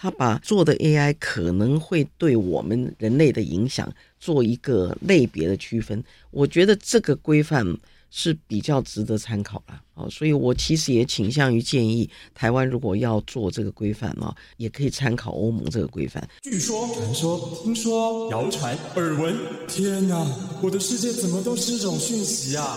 [0.00, 6.02] 他把做的 AI 可能会对我们人类的影响做一个类别的区分。
[6.30, 7.76] 我觉得这个规范。
[8.12, 16.28] 是比较值得参考啦，哦，所以我其实也倾向于建议台湾如果要做这个规范啊，也可以参考欧盟这个规范。
[16.42, 19.36] 据说、传说、听说、谣传、耳闻，
[19.68, 20.26] 天哪，
[20.60, 22.76] 我的世界怎么都是这种讯息啊？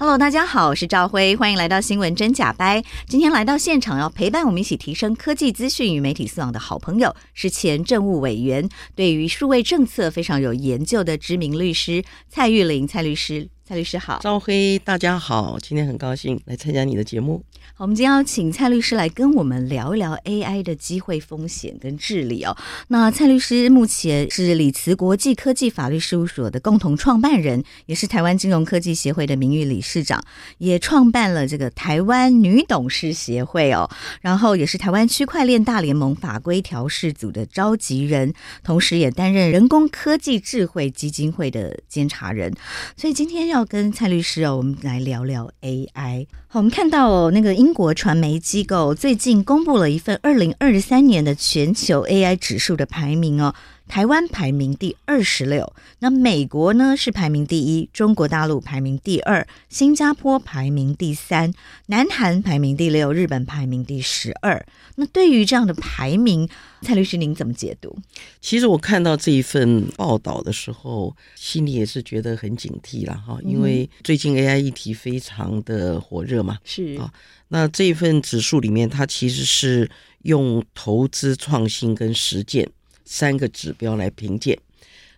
[0.00, 2.82] Hello，大家好，我是赵辉，欢迎来到新闻真假掰。
[3.06, 13.50] 今天来到现场要陪伴我们一起提升科技资讯与媒体素养的好朋友，是前政务委员，对于数位政策非常有研究的知名律师蔡玉玲蔡律师。
[13.62, 17.44] 蔡律师好，赵辉大家好，今天很高兴来参加你的节目。
[17.80, 22.54] 我们今天要请蔡律师来跟我们聊一聊 AI 的机会、风险跟治理哦。
[22.88, 30.22] 那蔡律师目前是李慈国际科技法律事务所的共同创办人，也是台湾金融科技协会的名誉理事长，
[30.58, 33.88] 也创办了这个台湾女董事协会哦。
[34.20, 42.54] 然后也是台湾区块链大联盟法规调试组的召集人，同时也担任人工科技智慧基金会的监察人。
[42.94, 46.26] 所以今天要跟蔡律师哦，我们来聊聊 AI。
[46.52, 53.54] 我们看到哦，那个英国传媒机构最近公布了一份二零二三年的全球 AI 指数的排名哦。
[53.90, 61.52] 台湾排名第二十六，那美国呢是排名第一，中国大陆排名第二，新加坡排名第三，
[61.86, 64.64] 南韩排名第六，日本排名第十二。
[64.94, 66.48] 那对于这样的排名，
[66.82, 67.98] 蔡律师您怎么解读？
[68.40, 77.12] 其实我看到这一份报道的时候，心里也是觉得很警惕了哈，因为最近 AI 议题非常的火热嘛，是啊。
[77.48, 79.90] 那这一份指数里面，它其实是
[80.22, 82.70] 用投资、创新跟实践。
[83.12, 84.56] 三个指标来评鉴，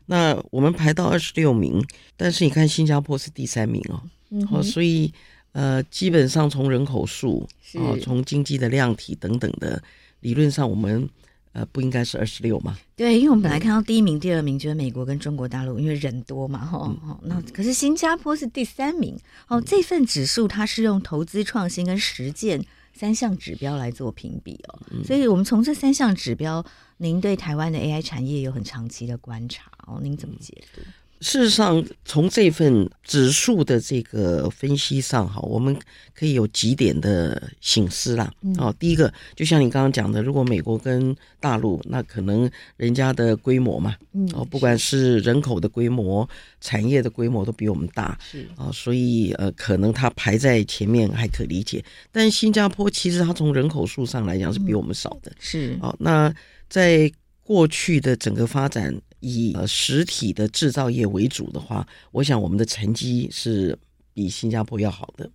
[0.06, 1.84] 那我们排到二十六名，
[2.16, 4.02] 但是你看新加坡是第三名哦，
[4.46, 5.12] 好、所以
[5.52, 9.82] 呃，基本上从人口数啊，从是经济的量体等等的，
[10.20, 11.06] 理论上我们
[11.52, 12.78] 呃不应该是二十六嘛？
[12.96, 19.14] 对，因为我们本来看到第一名、第二名就是美国跟中国大陆，因为人多嘛，哈、嗯，那可是新加坡是第三名，
[19.48, 22.64] 哦，这份指数它是用投资创新跟实践。
[22.92, 26.64] 三项指标来做评比哦，所以我们从这三项指标，
[26.98, 30.80] 您对台湾的 AI 产业有很长期的观察哦，您怎么解读？
[31.22, 35.74] 事实上，从这份指数的这个分析上，哈，我们
[36.12, 38.30] 可以有几点的醒思啦。
[38.58, 43.94] 哦，第一个，就像你刚刚讲的，如果美国跟大陆，那可能人家的规模嘛，
[44.34, 46.28] 哦，不管是人口的规模、
[46.60, 51.82] 产业的规模都比我们大，是啊，所以呃，可能它排在前面还可理解。
[52.10, 55.94] 但新加坡其实它从人口数上来讲是比我们少的，是哦。
[56.00, 56.34] 那
[56.68, 57.08] 在
[57.44, 58.92] 过去的整个发展。
[59.22, 63.78] 以呃实体的制造业为主的话，我想我们的成绩是
[64.12, 65.30] 比新加坡要好的。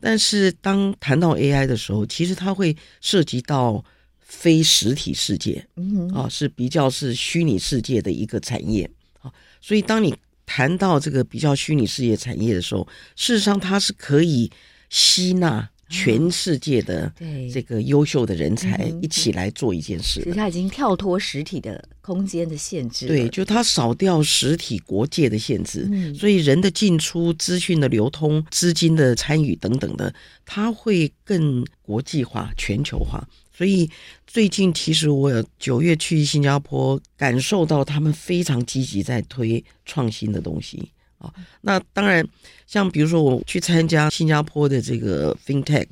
[0.00, 3.84] 但是当谈到 AI 的时候，其实它会涉及到
[4.20, 8.88] 非实体世界，嗯啊，是比较是虚拟世界的一个产业
[9.20, 9.32] 啊。
[9.60, 10.14] 所以当你
[10.46, 14.50] 谈到这个比较虚拟世界产业的时候，事实上它是可以
[14.88, 15.68] 吸纳。
[15.88, 17.12] 全世界的
[17.52, 23.06] 这个优秀的人才一起来做一件事，其实他已经跳脱实体的空间的限制。
[23.06, 30.12] 对，就他少掉实体国界的限制，所以人的进出、资讯的流通、资金的参与等等的，
[30.44, 33.26] 他会更国际化、全球化。
[33.56, 33.88] 所以
[34.26, 40.90] 最近其实我有九月去新加坡，感受到他们非常积极在推创新的东西。
[41.18, 41.32] 啊，
[41.62, 42.26] 那当然，
[42.66, 45.86] 像比如说我去参加新加坡的这个 FinTech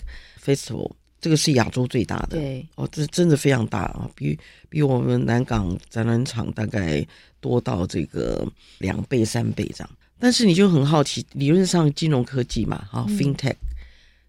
[0.45, 0.91] Festival，
[1.21, 7.07] 这个是亚洲最大的，对，哦，这真的非常大啊，比比我们南港展览场大概
[7.41, 8.47] 多到这个
[8.79, 9.91] 两倍三倍这样。
[10.19, 13.57] 但是你就很好奇，理论上金融科技嘛，啊，FinTech，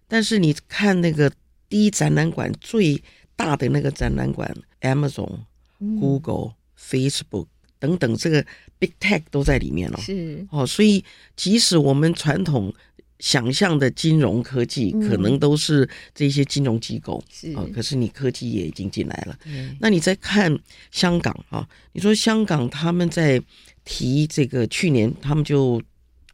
[0.08, 1.30] 但是你看那个
[1.68, 3.02] 第一展览馆最
[3.36, 5.40] 大的那个展览馆，Amazon、
[5.78, 7.46] Google、Facebook。
[7.78, 8.42] 等等，这个
[8.78, 9.98] big tech 都在里面了。
[10.00, 12.72] 是哦，所以即使我们传统
[13.18, 17.22] 想象的金融科技，可能都是这些金融机构。
[17.32, 19.38] 是啊，可是你科技也已经进来了。
[19.80, 20.54] 那你再看
[20.90, 23.42] 香港啊，你说香港他们在
[23.84, 25.80] 提这个，去年他们就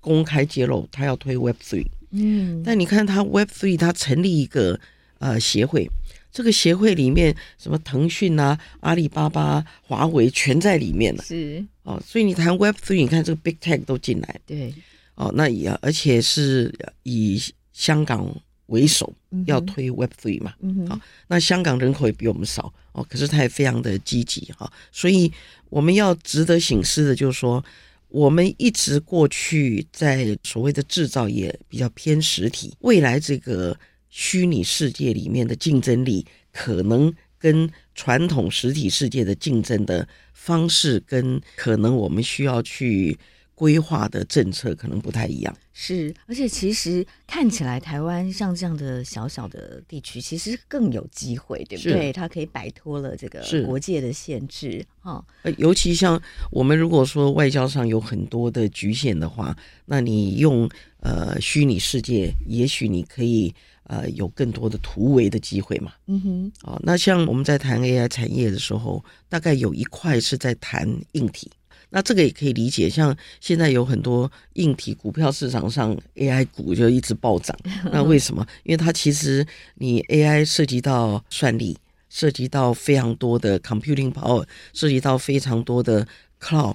[0.00, 1.86] 公开揭露，他要推 Web Three。
[2.10, 4.78] 嗯，但你看他 Web Three，他成立一个
[5.18, 5.88] 呃协会。
[6.32, 11.22] 这个协会里面，什么腾讯啊、阿里巴巴、华为全在里面了。
[11.22, 11.64] 是。
[11.82, 14.40] 哦，所以你谈 Web Three，你看这个 Big Tech 都进来。
[14.46, 14.72] 对。
[15.14, 17.40] 哦，那也而且是以
[17.72, 18.34] 香港
[18.66, 19.12] 为首
[19.46, 20.98] 要推 Web Three 嘛，嗯，好，
[21.28, 25.30] 那香港人口也比我们少哦，可是他也非常的积极哈，所以
[25.68, 27.62] 我们要值得省思的，就是说，
[28.08, 33.76] 我们一直过去在所谓的制造业比较偏实体，未来这个
[34.12, 43.18] 虚拟世界里面的竞争力，可能跟传统实体世界的竞争的方式，跟可能我们需要去。
[43.54, 52.12] 规划的政策可能不太一样，是，而且其实看起来台湾像这样的小小的地区，其实更有机会，对不对？
[52.12, 55.24] 它可以摆脱了这个国界的限制，哈。
[55.58, 56.20] 尤其像
[56.50, 60.68] 我们如果说外交上有很多的局限的话，那你用
[61.00, 63.54] 呃虚拟世界，也许你可以
[63.92, 65.92] 呃有更多的突围的机会嘛。
[66.06, 71.50] 嗯哼，哦，那像我们在谈 AI 产业的时候，大概有一块是在谈硬体。
[71.94, 77.54] 那这个也可以理解，像现在有很多硬体股票市场上 AI 股就一直暴涨，
[77.92, 78.46] 那为什么？
[78.64, 81.76] 因为它其实你 AI 涉及到算力，
[82.08, 84.42] 涉及到非常多的 computing power，
[84.72, 86.06] 涉及到非常多的
[86.40, 86.74] cloud，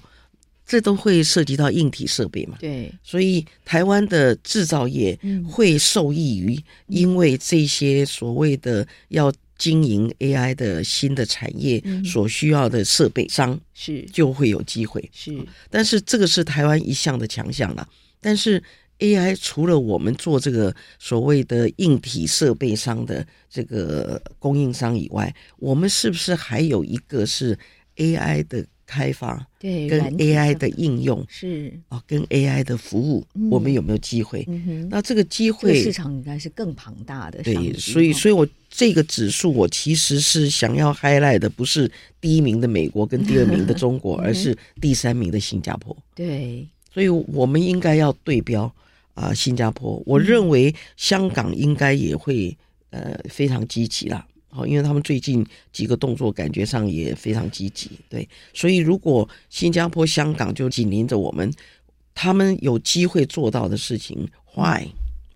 [0.67, 2.57] 这都会涉及到硬体设备嘛。
[2.59, 5.17] 对，所以台湾的制造业
[5.49, 9.33] 会受益于，因为这些所谓的要。
[9.59, 15.35] 经营 AI 的新的产业所需要的设备商是就会有机会是，
[15.71, 17.89] 但是这个是台湾一项的强项了。
[18.21, 18.61] 但是
[18.99, 27.57] AI 除了我们做这个所谓的硬体设备商的这个供应商以外，我们是不是还有一个是
[27.95, 28.63] AI 的？
[28.87, 34.45] 开发对跟 AI 的应用是啊，跟 AI 的服务，嗯、我们有没有机会？
[34.47, 37.43] 嗯、哼那这个机会这个市场应该是更庞大的。
[37.43, 41.91] 对，所以，所以我这个指数，我其实是想要 highlight 的，不是
[42.21, 45.95] 第一名的美国跟第二名的中国，而是第三名的新加坡。
[46.15, 48.63] 对，所以我们应该要对标
[49.15, 50.01] 啊、呃，新加坡。
[50.05, 52.55] 我认为香港应该也会
[52.91, 54.25] 呃非常积极啦。
[54.49, 61.53] 好，因为他们最近几个动作感觉上也非常积极，对，所以如果新加坡、香港就紧邻着我们，
[62.15, 64.87] 他们有机会做到的事情，Why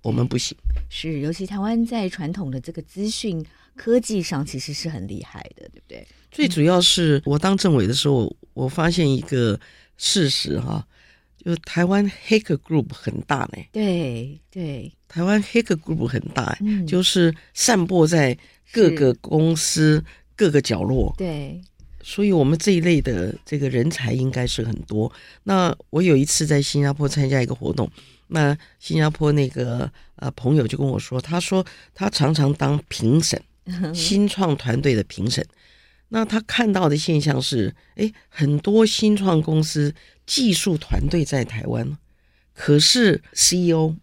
[0.01, 0.57] 我们不行？
[0.89, 6.07] 是，尤其台湾在传统的这个资讯科技上其实是很厉害的，对不对？
[6.31, 9.59] 最主要是我当政委的时候，我发现一个
[9.97, 10.87] 事实哈，
[11.43, 13.61] 就台湾 Hacker Group 很大呢。
[13.73, 18.35] 对对，台湾 Hacker Group 很大，嗯，就是散播在。
[18.71, 20.03] 各个公司
[20.35, 21.61] 各个角落，对，
[22.01, 25.11] 所以我们这一类的这个人才应该是很多。
[25.43, 27.89] 那我有一次在新加坡参加一个活动，
[28.27, 33.41] 那新加坡那个呃朋友就跟我说，他说他常常当评审，
[33.93, 35.45] 新创团队的评审。
[36.13, 39.93] 那他看到的现象是，哎，很多新创公司
[40.25, 41.97] 技术团队在台湾，
[42.53, 43.95] 可是 CEO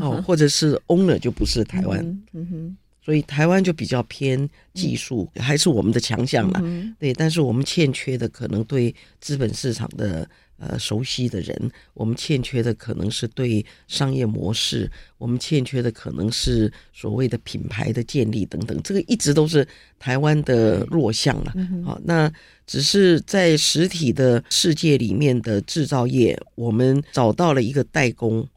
[0.00, 2.00] 哦 或者是 owner 就不是台湾。
[2.32, 2.76] 嗯哼。
[3.06, 6.60] 所以台湾就比较偏技术，嗯、还是我们的强项啦。
[6.64, 18.76] 嗯、对，但是我们欠缺的可能对资本市场的呃熟悉的人，我们欠缺的可能是对商业模式，我们欠缺的可能是所谓的品牌的建立等等。
[18.82, 19.64] 这个一直都是
[20.00, 21.52] 台湾的弱项了。
[21.54, 22.28] 嗯、好，那
[22.66, 28.48] 只是在实体的世界里面的制造业，我们找到了一个代工啊。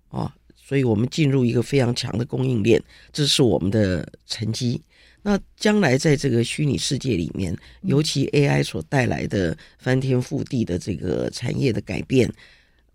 [0.70, 2.80] 所以我们进入一个非常强的供应链，
[3.12, 4.80] 这是我们的成绩。
[5.24, 12.32] 那将来在这个虚拟世界里面，尤其 AI 所带来的翻天覆地的这个产业的改变，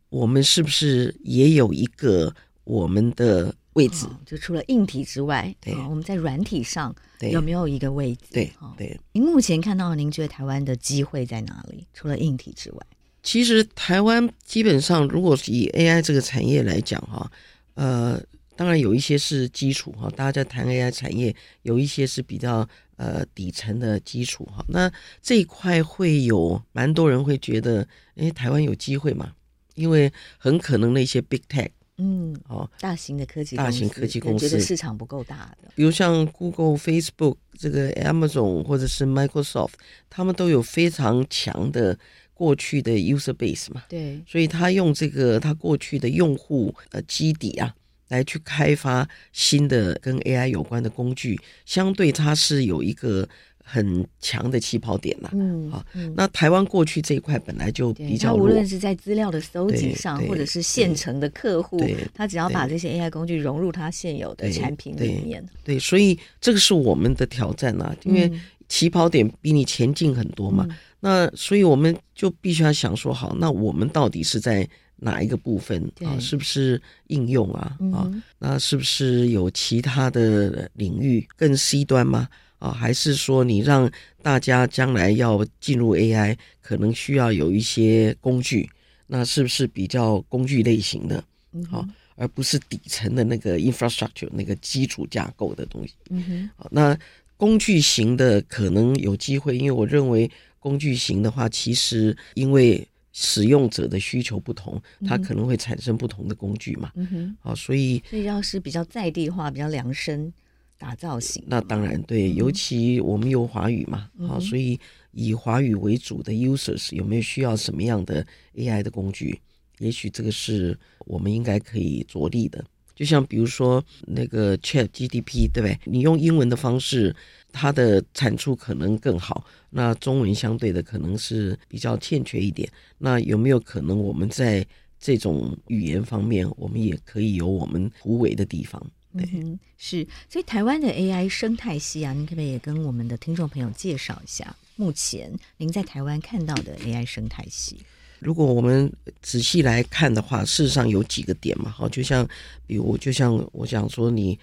[0.09, 4.07] 我们是不是也有一个我们的位置？
[4.07, 6.95] 哦、就除了硬体之外，对，我们在软体上
[7.33, 8.26] 有没有一个位置？
[8.31, 8.97] 对对。
[9.11, 11.85] 您目前看到，您觉得台湾的机会在哪里？
[11.93, 12.87] 除了硬体之外，
[13.25, 17.28] 其实台湾基本上，如果以 AI 这个产业来讲，哈。
[17.75, 18.21] 呃，
[18.57, 24.64] 当然有一些是基础哈，大家在谈 AI 产业，有一些是比较呃底层的基础哈。
[24.69, 24.90] 那
[25.21, 29.33] 这一块会有蛮多人会觉得，哎，台湾有机会嘛？
[29.75, 39.73] 因为很可能那些 Big Tech，嗯，哦，大型的科技，大型科技公司，觉得市场不够大的，比如像 Google、Facebook、这个 Amazon 或者是 Microsoft，
[40.09, 41.99] 他们都有非常强的。
[42.35, 47.73] 过去的 user base 嘛，对，所以他用这个他过去的用户呃基底啊，
[48.09, 53.26] 来去开发新的跟 AI 有关的工具，相对它是有一个
[53.62, 55.31] 很强的起跑点了。
[55.33, 55.85] 嗯，好，
[56.17, 61.81] 那台湾过去这一块本来就比较弱，无论是在资料的搜集上，或者是现成的客户，
[62.12, 68.31] 他只要把这些 AI 工具融入他现有的产品里面，对，对，所以这个是我们的挑战啊，因为
[68.69, 70.67] 起跑点比你前进很多嘛。
[70.69, 76.17] 嗯那所以我们就必须要想说，好，那我们到底是在哪一个部分啊？
[76.19, 77.77] 是不是应用啊？
[77.93, 82.27] 啊，那是不是有其他的领域更 C 端吗？
[82.59, 83.91] 啊，还是说你让
[84.23, 88.71] 大家将来要进入 AI，可能需要有一些工具？
[89.07, 91.23] 那是不是比较工具类型的？
[91.71, 95.93] 好，而不是底层的那个 infrastructure 那个基础架构的东西。
[96.09, 96.99] 嗯哼，好，那
[97.37, 100.31] 工具型的可能有机会，因为我认为
[100.64, 106.90] 工具型的话，其实因为使用者的需求不同，它可能会产生不同的工具嘛。
[106.94, 110.33] 嗯哼，好，所以所以要是比较在地化、比较量身
[110.78, 114.80] 打造型，那当然对，尤其我们有华语嘛，好，所以
[115.12, 119.38] 以华语为主的 users 有没有需要什么样的 AI 的工具？
[119.80, 122.64] 也许这个是我们应该可以着力的。
[122.97, 125.76] 就像比如说那个 Chat GDP，对不对？
[125.85, 127.14] 你用英文的方式，
[127.55, 129.47] 它的产出可能更好。
[129.71, 132.69] 那中文相对的可能是比较欠缺一点。
[132.99, 134.67] 那有没有可能我们在
[134.99, 138.85] 这种语言方面，我们也可以有我们突围的地方？
[139.17, 140.07] 对，嗯，是。
[140.29, 147.79] 所以台湾的 AI 生态系啊，您可不可以也跟我们的听众朋友介绍一下，目前您在台湾看到的 AI 生态系？
[148.19, 152.27] 如果我们仔细来看的话，事实上有几个点嘛，好，就像
[152.67, 154.39] 比如，就像我想说，你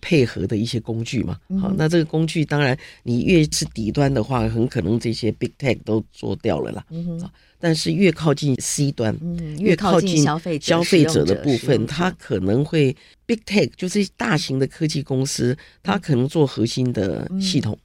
[0.00, 6.84] 配合的一些工具嘛，好，那这个工具当然你越是底端的话，很可能这些 big tech 都做掉了啦，
[7.58, 12.96] 但是越靠近 C 端，嗯，越靠近消费消费者的部分，它可能会
[13.26, 17.78] big tech 就是大型的科技公司，它可能做核心的系统。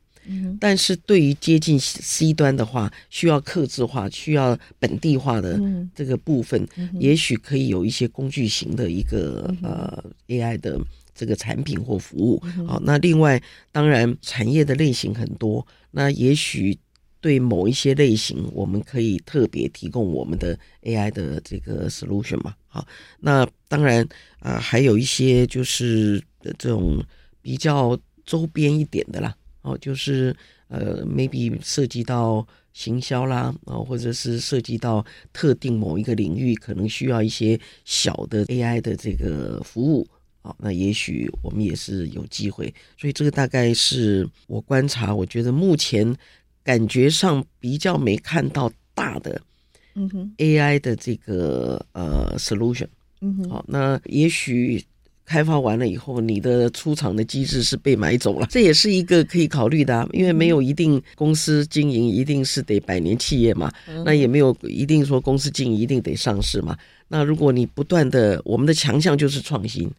[0.59, 5.57] 但是对于接近 C 端的话，需要克制化、需要本地化的
[5.95, 6.67] 这个部分，
[6.99, 10.77] 也许可以有一些工具型的一个呃 AI 的
[11.17, 12.39] 这个产品或服务。
[12.67, 16.77] 好，那另外当然产业的类型很多，那也许
[17.19, 22.55] 对某一些类型，我们可以特别提供我们的 AI 的这个 solution 嘛。
[22.67, 22.85] 好，
[23.19, 24.07] 那当然
[24.39, 26.23] 啊，还有一些就是
[26.59, 27.03] 这种
[27.41, 29.35] 比较周边一点的啦。
[29.63, 30.33] 哦，就是
[30.69, 40.07] 呃，maybe 涉及到行销啦，啊，或者是涉及到特定某一个领域，可能需要一些小的 AI 的这个服务，
[40.47, 42.73] 啊，那也许我们也是有机会。
[42.97, 46.15] 所以这个大概是我观察，我觉得目前
[46.63, 49.41] 感觉上比较没看到大的，
[49.95, 52.87] 嗯哼，AI 的这个呃 solution，
[53.21, 54.83] 嗯哼，好，那也许。
[55.27, 63.69] 开发完了以后，你的出厂的机制是被买走了，这也是一个可以考虑的啊，因为没有一定公司经营一定是得百年企业嘛，
[64.05, 66.77] 那也没有一定说公司经营一定得上市嘛。
[67.09, 69.91] 那如果你不断的，我们的强项就是创新，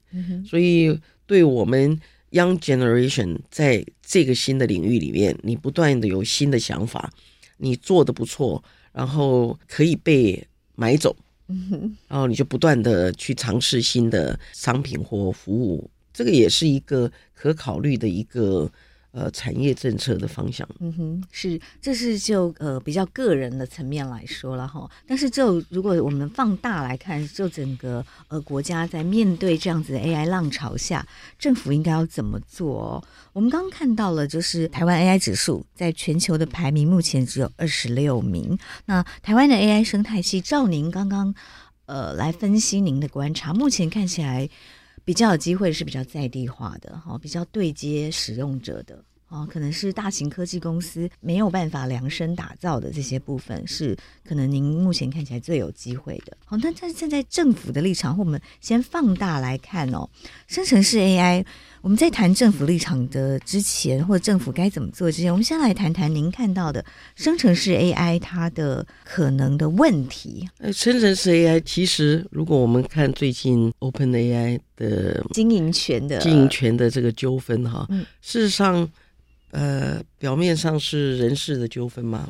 [0.47, 7.11] 所以对我们 Young Generation 在这个新的领域里面，你不断的有新的想法，
[7.58, 8.62] 你做的不错，
[8.94, 10.42] 然后可以被
[10.75, 11.14] 买走。
[11.49, 18.71] 嗯，然后你就不断的去尝试新的商品或服务，这个也是一个可考虑的一个
[19.12, 20.69] 呃产业政策的方向。
[20.81, 24.88] 嗯哼，是，这是就呃比较个人的层面来说了哈。
[25.07, 31.07] 但是就如果我们放大来看，就整个呃国家在面对这样子的 AI 浪潮下，
[31.38, 33.05] 政府应该要怎么做哦？
[33.33, 38.59] 我们刚刚看到了，就是台湾 AI 指数在全球的排名目前只有二十六名。
[38.87, 41.35] 那台湾的 AI 生态系，照您刚刚
[41.87, 44.49] 呃来分析您的观察，目前看起来
[45.09, 49.03] 比较有机会是比较在地化的哈，比较对接使用者的。
[49.28, 53.94] 哦，可能是大型科技公司没有办法量身打造的这些部分，是
[54.26, 56.35] 可能您目前看起来最有机会的。
[56.47, 60.08] 好，那在站在政府的立场，或我们先放大来看哦，
[60.47, 61.44] 生成式 AI，
[61.82, 66.82] 我们在谈政府立场的之前，或者政府该怎么做之前，我们先来谈谈您看到的
[67.14, 70.49] 生成式 AI 它的可能的问题。
[70.56, 78.88] 呃，生成式 AI 其实，如果我们看最近 OpenAI 的经营权的经营权的这个纠纷哈，嗯，事实上。
[79.50, 82.28] 呃，表面上是人事的纠纷嘛，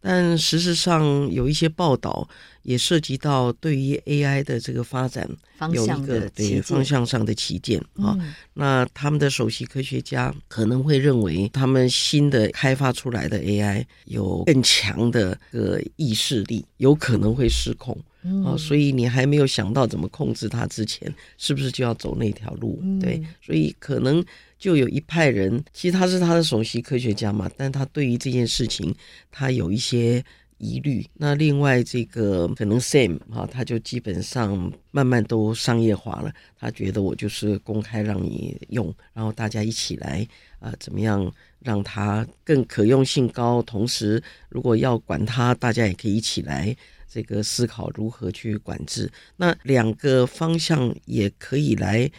[0.00, 2.28] 但实质上有一些报道
[2.62, 5.28] 也涉及到对于 AI 的这个发展
[5.72, 8.16] 有一个对方向上的歧见啊。
[8.54, 17.96] 那他们的首席科学家可能会认为，他们新的开发出来的 AI 有更强的个意识力，有可能会失控
[18.44, 18.56] 啊。
[18.56, 22.82] 所以你还没有想到怎么控制它之前，是不是就要走那条路？
[23.00, 24.22] 对，所以可能。
[24.60, 28.94] 就有一派人，其实他是他的首席科学家嘛，但他对于这件事情，
[29.32, 30.22] 他有一些
[30.58, 31.04] 疑虑。
[31.14, 36.30] 那另外这个可能 Sam 哈，他就基本上慢慢都商业化了。
[36.58, 43.62] 他觉得我就是公开让你用，然后大家一起来啊、怎么样让它更可用性高？
[43.62, 46.76] 同时，如果要管它，大家也可以一起来
[47.08, 49.10] 这个思考如何去管制。
[49.38, 52.10] 那两个方向也可以来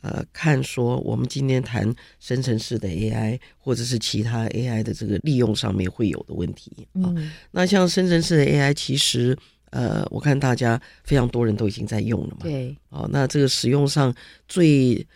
[0.00, 7.08] 呃看说，我们今天谈生成式的 AI 或者是其他 AI 的这个利用上面会有的问题啊。
[7.16, 9.36] 嗯、那像生成式的 AI，其实
[9.70, 12.38] 呃，我看大家非常多人都已经在用了嘛。
[12.40, 12.76] 对。
[12.88, 14.14] 哦，那这个使用上
[14.48, 15.06] 最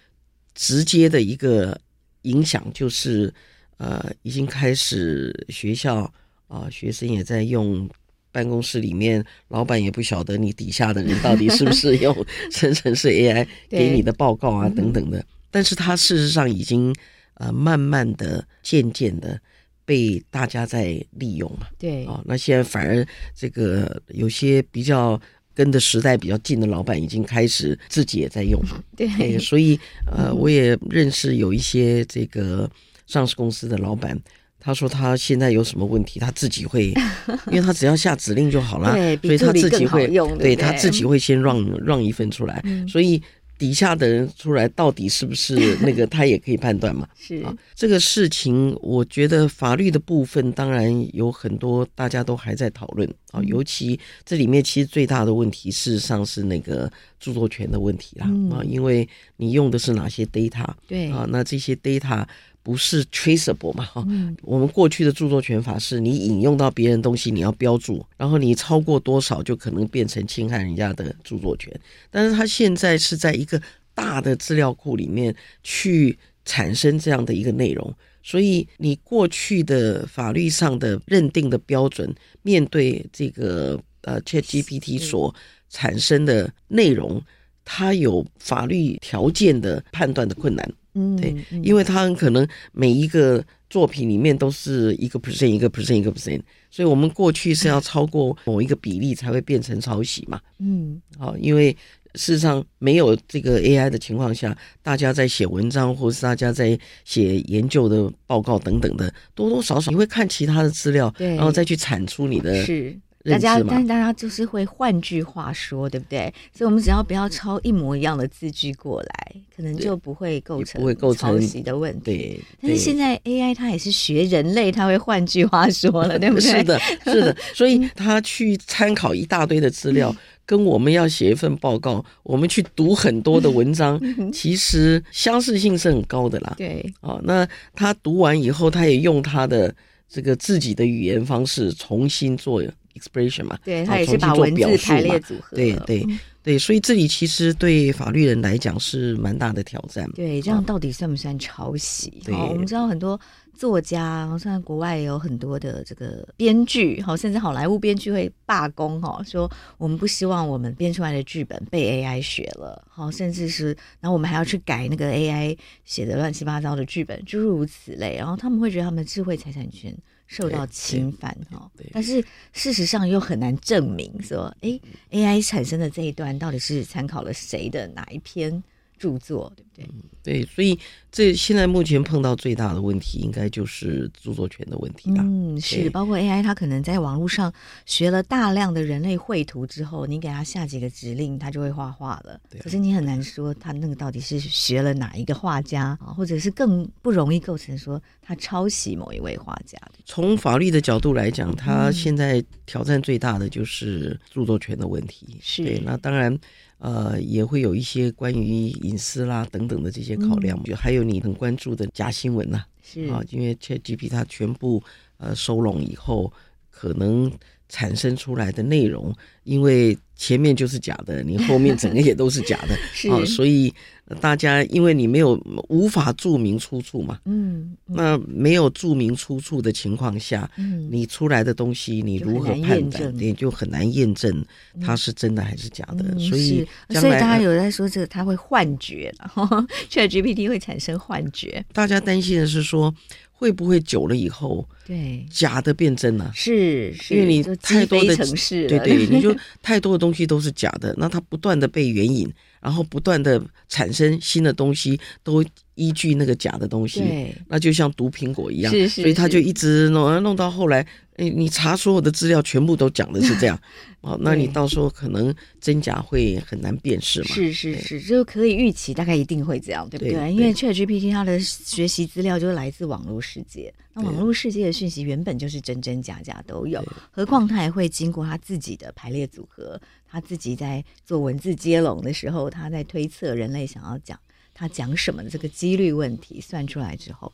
[0.54, 1.76] 直接的一个
[2.22, 3.32] 影响就是，
[3.78, 6.02] 呃，已经开始学校
[6.46, 7.88] 啊、呃，学生也在用，
[8.34, 12.14] 办公室里面，老板也不晓得你底下的人到底是不是用
[12.50, 15.24] 生成式 AI 给你的报告啊等等的。
[15.52, 16.92] 但是它事实上已经
[17.34, 19.40] 呃慢慢的、渐渐的
[19.84, 21.68] 被大家在利用嘛。
[21.78, 25.18] 对啊、哦，那现在反而这个有些比较。
[25.56, 28.60] 跟的时代比较近的老板已经开始自己也在用，
[28.96, 29.78] 对，所以
[30.10, 32.68] 呃，我也认识有一些这个
[33.06, 34.20] 上市公司的老板，
[34.64, 36.94] 他说他现在有什么问题，他自己会，
[37.52, 38.92] 因为他只要下指令就好了，
[39.22, 43.22] 所以他自己会用，对他自己会先让让一份出来，嗯、所以。
[43.56, 47.06] 底下的人出来到底是不是 那个，他也可以判断嘛？
[47.16, 53.40] 是啊，这个事情，我觉得法律的部分当然有很多，大家都还在讨论啊。
[53.44, 56.90] 尤其这里面其实最大的问题，事实上是那个
[57.20, 60.66] 著作权的问题啦啊，因为你用的是哪些 data？
[60.88, 62.26] 对啊，那这些 data。
[62.64, 63.84] 不是 traceable 嘛？
[63.84, 71.70] 哈、嗯，我们过去的著作权法是你引用到别人东西，你要标注，然后你超过多少就可能变成侵害人家的著作权。
[72.10, 73.60] 但是它现在是在一个
[73.94, 85.34] 大的资料库里面去产生这样的一个内容，所以你过去的法律上的认定的标准，面对这个呃 ChatGPT 所
[85.68, 87.22] 产生的内容，
[87.62, 90.66] 它有法律条件的判断的困难。
[90.94, 100.40] 嗯，对，因为他很可能每一个作品里面都是一个 percent 一个 percent 一个 percent，所以我们过去是要超过某一个比例才会变成抄袭嘛。
[100.58, 101.72] 嗯，好，因为
[102.14, 112.96] 事实上没有这个 AI 的情况下，大家在写文章或是大家在写研究的报告等等的，多多少少你会看其他的资料，对，然后再去产出你的是。
[113.24, 116.32] 大家，但是大家就是会换句话说，对不对？
[116.52, 122.04] 所以，我们只要不要抄一模一样的字句过来，可能就不会构成不会构成抄袭的问题。
[122.04, 126.50] 对，但是现在 AI 它也是学人类，它会换句话说了， 对不对？
[126.50, 127.36] 是的，是的。
[127.54, 133.98] 所以，他去参考一大堆的资料，跟我们要写一份报告，我们去读很多的文章，
[134.30, 136.54] 其实相似性是很高的啦。
[136.58, 139.74] 对，哦，那他读完以后，他也用他的
[140.10, 142.62] 这个自己的语言方式重新做。
[142.94, 146.06] Expression 嘛，对，他也是把文字排列组合，对对
[146.42, 150.08] 对，所以这里其实对法律人来讲是蛮大的挑战。
[150.12, 152.20] 对，这样到底算不算抄袭？
[152.24, 153.18] 对，我们知道很多
[153.54, 163.68] 作家，好像国外也有很多的这个编剧，好，甚至好莱坞编剧会罢工，哈，说我们不希望我们编出来的剧本被 AI 学了，好，甚至是，
[164.00, 169.96] 然后我们还要去改那个 AI 写的乱七八糟的剧本，诸如此类，然后他们会觉得他们的智慧财产权。
[170.26, 178.62] 受到侵犯哈，但是事实上又很难证明说，哎，AI 产生的这一段到底是参考了谁的哪一篇
[178.98, 179.84] 著作，对不对？
[179.92, 180.78] 嗯，对，所以
[181.10, 185.22] 这现在目前碰到最大的问题，应该就是著作权的问题吧。
[185.22, 187.52] 嗯，是，包括 AI，它可能在网络上
[187.84, 192.40] 学了大量的人类绘图之后，你给它下几个指令，它就会画画了。
[192.48, 199.78] 对，可是你很难说它那个到底是学了哪一个画家啊，或者是更不容易构成说它抄袭某一位画家。
[200.04, 205.36] 从法律的角度来讲，它现在挑战最大的就是著作权的问题。
[205.42, 206.38] 是，那当然。
[206.84, 213.06] 呃，也会有一些关于隐私啦等等的这些考量，就、嗯、还有你很关注的假新闻呐、啊，是。
[213.06, 214.82] 啊，因为 ChatGPT 它全部
[215.16, 216.30] 呃收拢以后，
[216.70, 217.32] 可能
[217.74, 223.74] 产生出来的内容，因为前面就是假的，你后面整个也都是假的， 是啊，所以。
[224.20, 225.32] 大家因为你没有
[225.70, 233.18] 无法注明出处嘛，嗯，嗯，那没有注明出处的情况下，嗯，你出来的东西你如何判断？
[233.18, 234.44] 也就很难验证
[234.78, 236.04] 它是真的还是假的。
[236.10, 239.46] 嗯、所以，所以大家有在说这个，它会幻觉，然后
[239.88, 241.64] ChatGPT 会产生幻觉。
[241.72, 242.94] 大家担心的是说，
[243.32, 246.30] 会不会久了以后，对假的变真了？
[246.34, 252.32] 是，是，因为你太多的城市，对对，你就 太多的东西都是假的，那它不断的被援引。
[252.60, 255.44] 然后不断的产生新的东西，都
[255.74, 257.02] 依据那个假的东西，
[257.48, 263.60] 那就像毒苹果一样，是是是，所以他就一直弄，弄到后来，哎，你查所有的资料，全部都讲的是这样，
[264.00, 267.26] 哦，那你到时候可能真假会很难辨识嘛。
[267.26, 270.14] 是是是，就可以预期，大概一定会这样，对不对？
[270.14, 284.16] 对，因为 ChatGPT 它的学习资料就是来自网络世界，那网络世界的讯息原本就是真真假假都有，何况它还会经过它自己的排列组合，它自己在做文字接龙的时候，它在推测人类想要讲。
[284.54, 287.30] 他讲什么的这个几率问题算出来之后，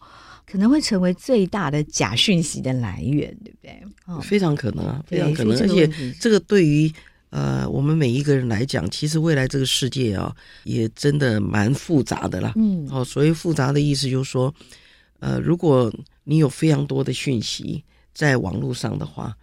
[0.50, 3.82] 可能会成为最大的假讯息的来源，对不对？
[4.06, 5.52] 哦，非常可能啊，非常可能。
[5.60, 5.86] 而且
[6.18, 6.90] 这个对于
[7.28, 12.54] 呃我们每一个人来讲，其实未来这个世界啊，也真的蛮复杂的啦。
[12.56, 14.52] 嗯，哦，所谓复杂的意思就是说，
[15.18, 15.92] 呃，如果
[16.24, 19.36] 你有非常多的讯息在网络上的话，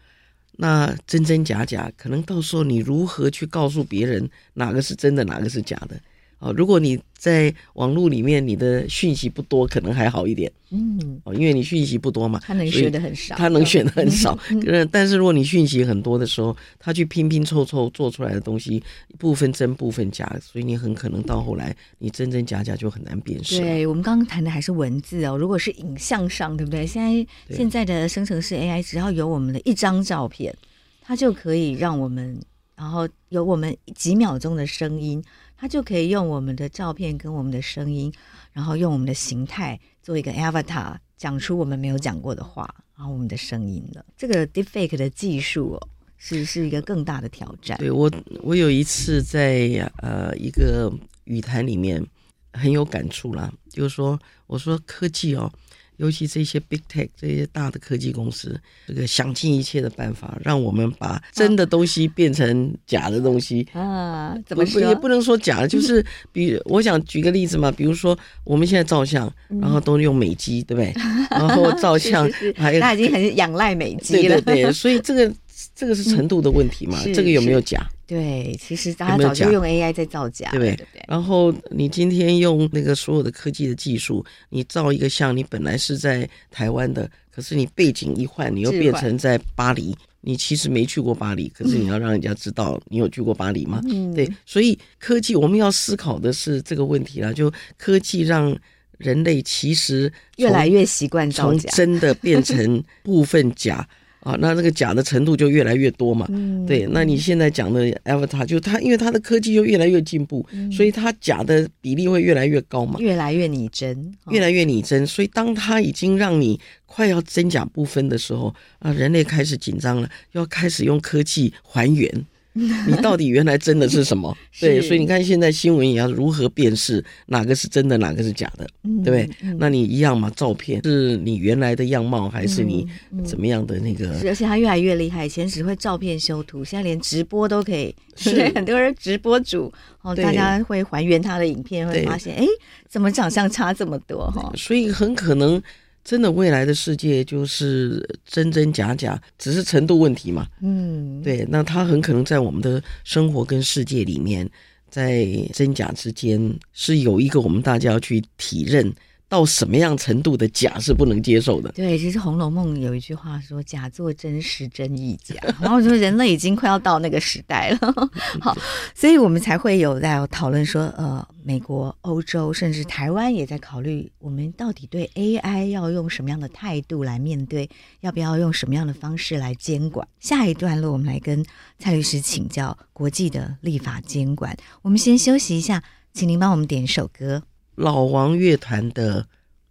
[0.53, 6.01] 那真真假假，可能到时候你如何去告诉别人哪个是真的，哪个是假的？
[6.39, 10.51] 哦，如果你在网络里面，你的讯息不多，可能还好一点。
[10.69, 14.37] 嗯，哦，因为你讯息不多嘛，他能选的很少，他能选的很少。
[14.51, 18.83] 嗯， 但是如果你讯息很多的时候，他去拼拼凑凑做出来的东西，
[19.17, 23.59] 部分真部分假，所以你很可能到后来，你真真假假就很难辨识。
[23.59, 26.85] 对，我们刚刚谈的还是文字哦，如果是影像上，对不对？
[26.85, 30.55] 现在现在的生成式 AI，只要有我们的一张照片，
[31.01, 32.39] 它就可以让我们，
[32.75, 35.23] 然后有我们几秒钟的声音。
[35.57, 38.13] 他就可以用我们的照片跟我们的声音，
[38.53, 44.05] 然后用我们的形态做一个 avatar，讲出我们没有讲过的话，然后我们的声音了。
[44.15, 47.77] 这个 deepfake 的技术哦，是是一个更大的挑战。
[47.79, 48.11] 对，我，
[48.43, 50.93] 我有一次在呃一个
[51.25, 52.05] 语坛里面
[52.53, 55.51] 很有感触啦，就是说，我说科技哦。
[55.97, 64.37] 尤其这些 big tech 这些大的科技公司，这个想尽一切的办法，让我们把真的东西变成假的东西啊！
[64.45, 64.79] 怎么说？
[64.81, 69.31] 也不能说假的，就是 比我想举个例子嘛，比如说我们现在照相，
[69.61, 70.93] 然后都用美机，对不对？
[71.31, 72.29] 然后照相
[72.79, 74.39] 那已经很仰赖美机了。
[74.41, 75.33] 对对对，所以这个
[75.77, 76.99] 这个是程度的问题嘛？
[77.13, 77.87] 这个有没有假？
[78.07, 80.87] 对，其实大家早就用 AI 在造假，对不对？
[81.07, 89.95] 然后你今天用那个所有的科技的技术，你造一个像，你本来是在台湾的，可是你背景一换，你又变成在巴黎。
[90.21, 93.79] 你其实没去过巴黎，可是你要让人家知道你有去过巴黎吗？
[93.85, 94.27] 嗯，对。
[94.45, 98.57] 所以科技我们要思考的是这个问题啦，就科技让
[98.97, 103.87] 人类其实越来越习惯造假，从真的变成部分假。
[104.27, 106.25] 啊，那这个假的程度就越来越多嘛。
[106.29, 115.07] 嗯，对，那你现在讲的 Avatar，就它因为它的科技又越来越进步，嗯，所以它假的比例会越来越高嘛，越来越拟真，越来越拟真。
[115.07, 122.25] 所以当它已经让你快要真假不分的时候，啊，人类开始紧张了，要开始用科技还原。
[122.87, 124.35] 你到底原来真的是什么？
[124.59, 128.67] 对，所以你看现在新闻也要如何辨识哪个是真的，哪个是假的，
[129.03, 129.29] 对不对？
[129.59, 130.31] 那你一样嘛？
[130.35, 132.87] 照片是你原来的样貌，还是你
[133.23, 134.19] 怎么样的那个？
[134.27, 137.95] 而且他越来越厉害，以前只会照片修图，现在连直播都可以。
[138.15, 142.43] 是很多人直播主哦，大家会还原他的影片，会发现哎，
[142.89, 144.51] 怎么长相差这么多哈？
[144.55, 145.61] 所以很可能。
[146.07, 150.47] 真的，未来的世界就是真真假假，只是程度问题嘛。
[150.61, 154.49] 嗯，对，那它很可能在我们的生活跟世界里面，
[154.89, 156.39] 在真假之间
[156.71, 158.89] 是有一个我们大家要去体认。
[159.29, 161.69] 到什么样程度的假是不能接受的？
[161.73, 167.93] 对，其实《红楼梦》有一句话说“假作真时真亦假”， 然后我觉得人类已经快要到那个时代了。
[168.39, 168.57] 好，
[168.95, 180.07] 所以我们才会有在讨论说，呃，美国、欧洲甚至台湾也在考虑，我们到底对 AI 要用什么样的态度来面对，要不要用什么样的方式来监管？
[180.21, 181.45] 下一段落，我们来跟
[181.79, 184.55] 蔡律师请教国际的立法监管。
[184.81, 187.43] 我们先休息一下，请您帮我们点一首歌。
[187.77, 189.21] 老王乐团的《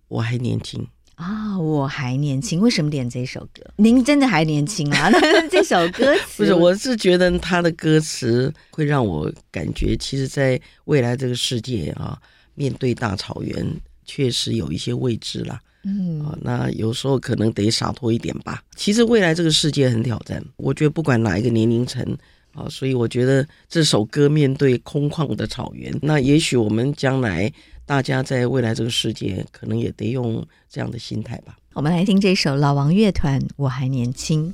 [0.07, 0.81] 我还年轻》
[1.16, 3.62] 啊，我还年轻，为什么点这首歌？
[3.79, 5.11] 您真的还年轻啊？
[5.51, 12.16] 这首歌词不是，我是觉得他的歌词会让我感觉，其实，在未来这个世界啊，
[12.55, 13.66] 面对大草原，
[14.05, 15.61] 确实有一些未知啦。
[15.83, 18.62] 嗯啊，那有时候可能得洒脱一点吧。
[18.77, 22.16] 其实未来这个世界很挑战，我觉得不管哪一个年龄层。
[22.57, 27.53] 啊，所以我觉得这首歌面对空旷的草原，那也许我们将来
[27.85, 31.59] 大家在未来这个世界，可能也得用这样的心态吧。
[31.75, 34.53] 我们来听这首老王乐团《我还年轻》。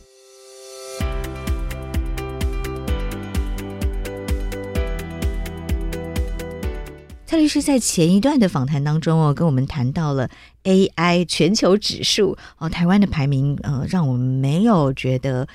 [7.25, 10.29] 蔡律师在前一段的访谈当中哦，跟我们谈到了
[10.65, 15.47] AI 全球指数哦，台湾的排名呃，让我们没有觉得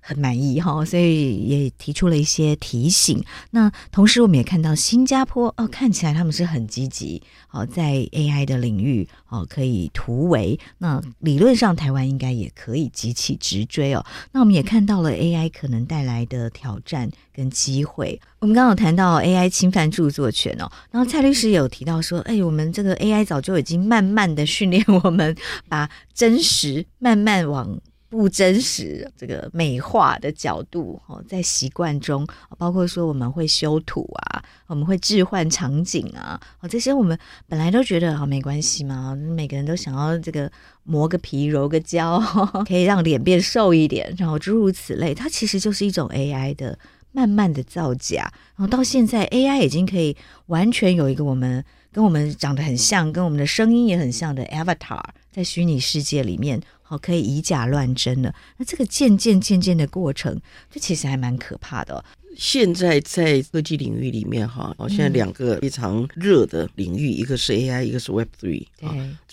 [0.00, 3.22] 很满意哈，所以也提出了一些提醒。
[3.50, 10.58] 那同时我们也看到新加坡哦，看起来他们是很积极哦，在 AI 的领域哦可以突围。
[10.78, 14.04] 那理论上台湾应该也可以急起直追哦。
[14.32, 18.20] 那我们也看到了 AI 可能带来的挑战跟机会。
[18.40, 25.34] 我们刚刚有谈到 AI 侵犯著作权哦，然后蔡律师也有提到说，哎，我们这个 AI 早就已经慢慢的训练我们，
[25.68, 32.26] 把真实慢慢往不真实这个美化的角度哦，在习惯中，
[32.58, 40.50] 包括说我们会修图啊，我们会置换场景啊，哦，这些我们本来都觉得啊没关系嘛，每个人都想要这个
[40.82, 42.18] 磨个皮揉个胶，
[42.66, 46.78] 可以让脸变瘦一点，然后诸如此类，它其实就是一种 AI 的。
[47.12, 58.34] 慢慢的造假，然后到现在，AI 已经可以完全有一个我们跟我们长得很像，跟我们的声音也很像的 Avatar，在虚拟世界里面，好可以以假乱真的。
[58.56, 62.04] 那这个渐渐渐渐的过程，这其实还蛮可怕的哦。
[62.36, 68.66] 现在在科技领域里面，哈，哦，现在两个非常热的领域，一个是 AI，一个是 Web Three。
[68.78, 68.88] 对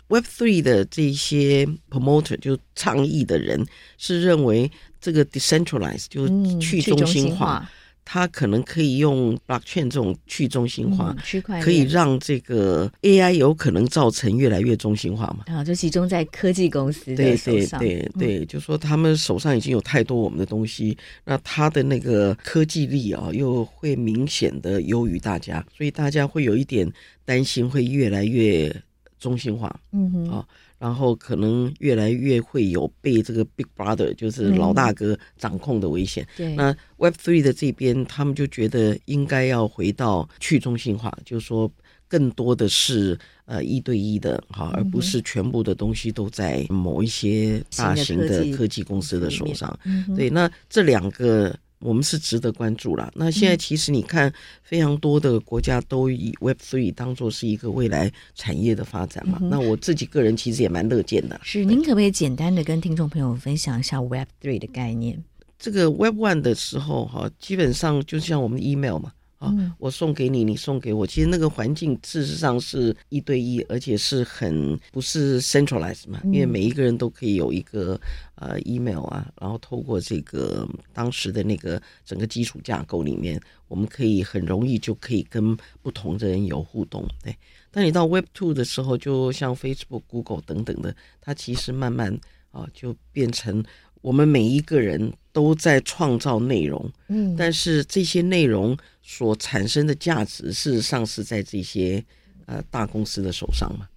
[0.08, 3.66] ，Web Three 的这些 promoter 就倡议的人
[3.98, 4.72] 是认为。
[5.00, 6.28] 这个 decentralize 就
[6.60, 7.70] 去中心化，
[8.10, 15.44] 它可能可以用 blockchain 这种去中心化，区块链可以让这个 AI 有可能造成越来越中心化嘛？
[15.54, 17.78] 啊，就集中在科技公司的手上。
[17.82, 26.90] 对对对对，就说他们手上已经有太多我们的东西，那他的那个科技力啊，又会明显的优于大家，所以大家会有一点
[27.26, 28.74] 担心，会越来越
[29.20, 29.78] 中心化。
[29.92, 30.48] 嗯哼，啊。
[30.80, 36.24] 然后可能越来越会有被这个 Big Brother，就是老大哥掌控的危险。
[36.24, 41.72] 嗯、对，那 Web Three 的这边，他们就觉得应该要回到去中心化，就是说
[42.08, 49.80] 更多的是呃一对一的哈，而不是全部的东西都在某一些大型的科技公司的手上。
[50.16, 51.56] 对，那这两个。
[51.80, 53.12] 我们是值得关注了。
[53.16, 59.38] 那现在其实你看，非常多的国家都以 Web Three 当做是一个未来产业的发展嘛。
[59.42, 61.40] 嗯、那我自己个人其实也蛮乐见的。
[61.44, 65.24] 是，您可不可以简单的跟听众朋友分享一下 Web Three 的概念？
[65.60, 69.12] 这个 Web One 的时候，哈，基本上就像我们的 email 嘛。
[69.38, 71.06] 啊，我送给你，你送给我。
[71.06, 78.00] 其实那个环境事实上是一对一，而且是很不是 centralized 嘛，因为每一个人都可以有一个
[78.36, 87.08] 呃 email 啊，然后透过这个当时的那个整个基础架构里面，我们可以很容易就可以跟不同的人有互动。
[87.24, 87.36] 对，
[87.70, 92.18] 但你到 Web Two 的时候，就像 Facebook、Google 等等的，它其实慢慢
[92.52, 93.64] 啊就变成。
[94.02, 102.04] 我们每一个人都在创造内容，嗯，但是这些内容所产生的价值，事实上是在这些
[102.48, 103.88] 呃大公司的手上嘛。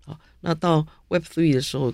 [0.00, 1.92] 好，那到 Web Three 的时候，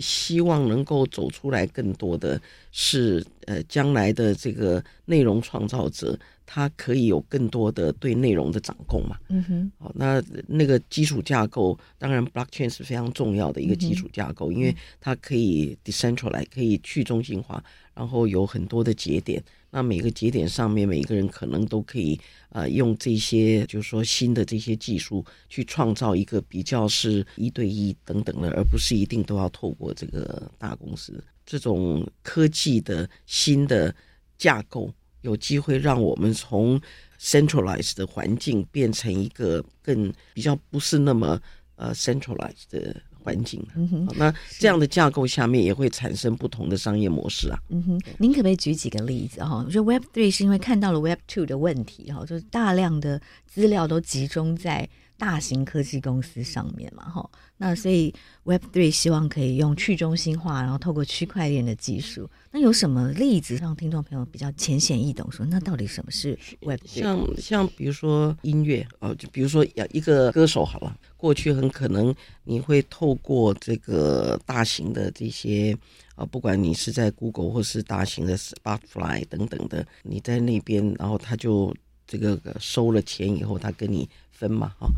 [0.00, 2.40] 希望能够走出来更多的
[2.72, 6.18] 是呃将来的这个内容创造者。
[6.46, 9.16] 他可以有更多的对内容的掌控嘛？
[9.30, 19.42] 嗯哼，好，那那个基础架构，当然 blockchain 是非常重要的一个基础架构，嗯、因为它可以 decentralize，可以去中心化，然后有很多的节点。
[19.70, 22.18] 那每个节点上面，每一个人可能都可以
[22.50, 33.94] 呃用这些，就是说新的这些技术去创造一个比较是一对一等等的，而不是一定都要透过这个大公司这种科技的新的
[34.38, 34.92] 架构。
[35.22, 36.78] 有机会让我们从
[37.18, 41.40] centralized 的环境变成一个更比较不是那么
[41.76, 43.60] 呃 centralized 的环境。
[43.74, 47.58] 嗯哼，那这样的架构下面也会产生不同的商业模式啊。
[47.70, 49.64] 嗯哼，您可不可以举几个例子哈？
[49.66, 57.28] 我觉得 Web Three 是因为看到了 Web Two 的问题哈，就是大量的资料都集中在大型科技公司上面嘛哈。
[57.56, 62.28] 那所以 Web Three 希望可以用去中心化，然后透过区块链的技术。
[62.50, 65.30] 那有什么例子让听众朋友比较浅显易懂？
[65.30, 67.00] 说那到底什么是 Web Three？
[67.00, 75.76] 像像比如说音乐哦，就比如说一个歌手好了，过去很可能你会透过这个大型的这些
[76.16, 81.74] 啊，不管你是在 Google 或是大型的 Spotify 等等的，你在那边，然后他就
[82.06, 84.88] 这个收了钱以后，他跟你分嘛，哈。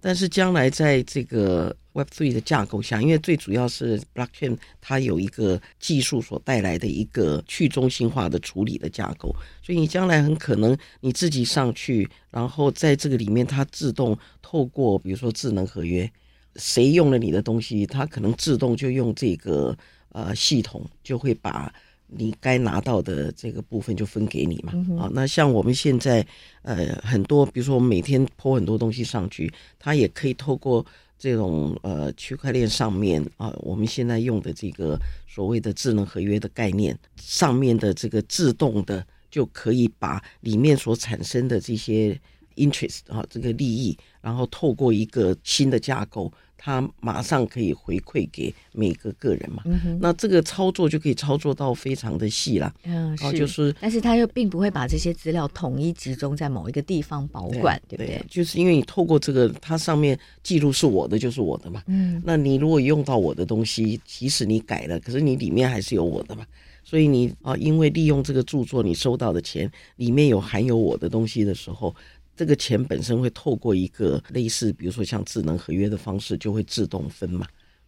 [0.00, 16.10] 但是将来在这个 Web3 的架构下，因为最主要是 Blockchain 它有一个技术所带来的一个去中心化的处理的架构，所以你将来很可能你自己上去，然后在这个里面它自动透过比如说智能合约，
[16.56, 19.74] 谁用了你的东西，它可能自动就用这个
[20.10, 21.72] 呃系统就会把
[22.06, 24.72] 你该拿到的这个部分就分给你嘛。
[24.98, 26.24] 啊、嗯，那像我们现在
[26.62, 30.84] 呃很多，比如说我们每天 po 很多东西上去，它也可以透过
[31.18, 42.18] 这种呃区块链上面啊、呃，我们现在用的这个所谓的智能合约的概念上面的这个自动的就可以把里面所产生的这些
[42.56, 46.32] interest 啊这个利益，然后透过一个新的架构。
[46.64, 58.24] 他马上可以回馈给每个个人嘛，嗯，那这个操作就可以操作到非常的细了，嗯，是，就是，但是他又并不会把这些资料统一集中在某一个地方保管，对，对不对？
[58.30, 66.46] 就是因为你透过这个，它上面记录是我的，就是我的嘛，嗯，那你如果用到我的东西，即使你改了，可是你里面还是有我的嘛，
[66.82, 71.94] 所以你啊，因为利用这个著作，你收到的钱里面有含有我的东西的时候。
[72.36, 77.46] 这个钱本身会透过一个类似，比如说像智能合约的方式，就会自动分嘛。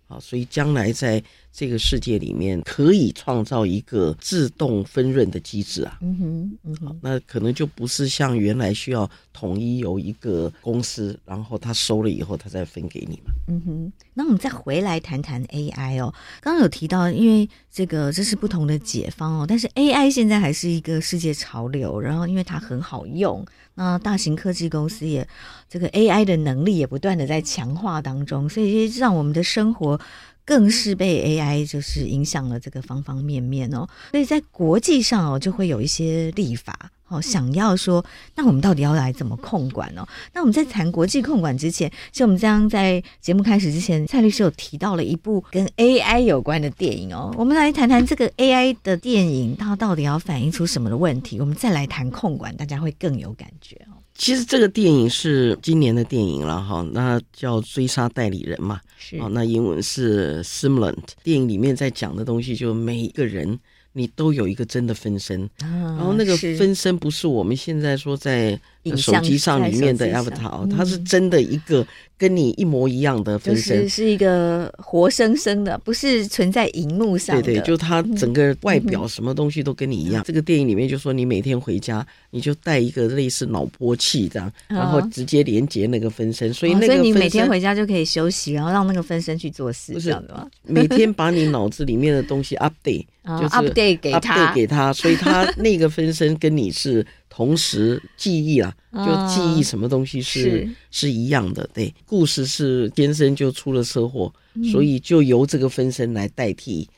[0.09, 5.99] 啊，所以将来在这个世界里面，可以创造一个自动分润的机制啊。
[6.01, 13.33] 嗯哼，嗯哼，那可能就不是像原来需要统一由一个公司，然后他收了以后，他再分给你嘛。
[13.49, 16.15] 嗯哼，那我们再回来谈谈 AI 哦。
[16.41, 23.45] 刚刚有提到，因为这个这是不同的解方哦，但是 AI 现在还是一个世界潮流，然后因为它很好用。
[23.75, 25.29] 那大型科技公司也
[25.69, 30.01] 这个 AI 的能力也不断的在强化当中，所以让我们的生活
[30.43, 33.87] 更是被 AI 就是影响了这个方方面面哦。
[34.11, 36.91] 所以在国际上哦，就会有一些立法。
[37.09, 40.05] 好，想要说，那我们到底要来怎么控管呢？
[40.35, 47.33] 那我们在谈国际控管之前，其实我们刚刚在节目开始之前，蔡律师有提到了一部跟 AI 有关的电影哦。
[47.39, 51.39] 我们来谈谈这个 AI 的电影，它到底要反映出什么的问题？
[51.39, 53.95] 我们再来谈控管，大家会更有感觉哦。
[54.17, 60.97] 其实这个电影是今年的电影了哈，那叫《追杀代理人》嘛，是哦，那英文是 Simulant。
[61.23, 63.57] 电影里面在讲的东西，就每一个人。
[63.97, 68.61] 你都有一个真的分身，啊，然后那个分身不是我们现在说在
[68.95, 71.87] 手机上里面的 avatar，它是真的一个。
[72.19, 77.43] 跟你一模一样的分身，就是是一个活生生的，不是存在荧幕上的。
[77.43, 80.23] 对对，就他整个外表什么东西都跟你一样。
[80.23, 86.51] 嗯、这个电影里面就说，你每天回家，你就带一个类似脑波器这样，然后直接连接那个分身。
[86.55, 90.49] 所以那个分身，哦，所以你每天回家就可以休息，然后让那个分身去做事，不是的吗？
[90.63, 97.07] 每天把你脑子里面的东西 update，就是 update 给他，update 给他，所以他那个分身跟你是。
[97.37, 101.69] 同时记忆啊，就记忆什么东西是、哦、是，是一样的。
[101.75, 106.89] 对，故事是先生就出了车祸、嗯，所以就由这个分身来代替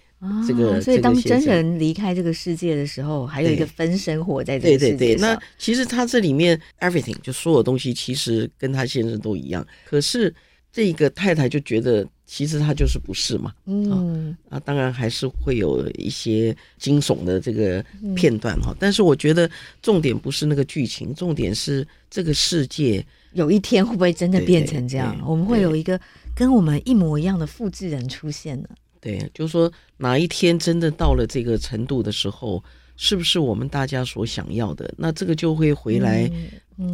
[0.46, 0.76] 这个。
[0.76, 4.96] 哦、所以当真人离开这个世界的时候，还有一个分身活在这个世界。
[4.96, 10.32] 对对对，那其实他这里面 everything 就所有东西其实跟他先生都一样，可是
[10.72, 12.06] 这个太太就觉得。
[12.30, 17.82] 其实她就是不是嘛，嗯啊，当然还是会有一些惊悚的这个
[18.14, 19.50] 片段哈、嗯，但是我觉得
[19.80, 23.02] 重点不是那个剧情，重点是这个世界
[23.32, 25.18] 有一天会不会真的变成这样？
[25.26, 25.98] 我们会有一个
[26.36, 28.68] 跟我们一模一样的复制人出现呢？
[29.00, 32.62] 对，就是说哪一天真的到了这个程度的时候，
[32.98, 34.92] 是不是我们大家所想要的？
[34.98, 36.30] 那这个就会回来，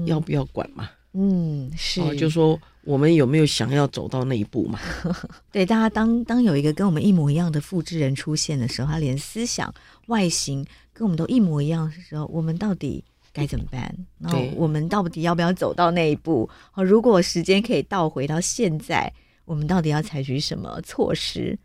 [0.06, 0.88] 要不要管嘛？
[1.14, 2.61] 嗯，是，哦、就是说。
[2.87, 4.79] 我们有没有想要走到那一步嘛？
[5.50, 9.72] 对，大家当当有一个跟我们一模一样的复制人出现的时候，他连思想、
[10.09, 13.90] 外形跟我们都一模一样的时候，我们到底该怎么办？
[14.18, 16.46] 然后我们到底要不要走到那一步？
[16.77, 19.11] 如果时间可以倒回到现在，
[19.46, 21.59] 我们到底要采取什么措施？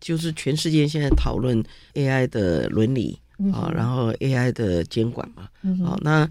[0.00, 1.60] 就是全世界现在讨论
[1.94, 3.18] AI 的伦理
[3.52, 5.48] 啊、嗯，然后 AI 的监管嘛。
[5.84, 6.30] 好、嗯，那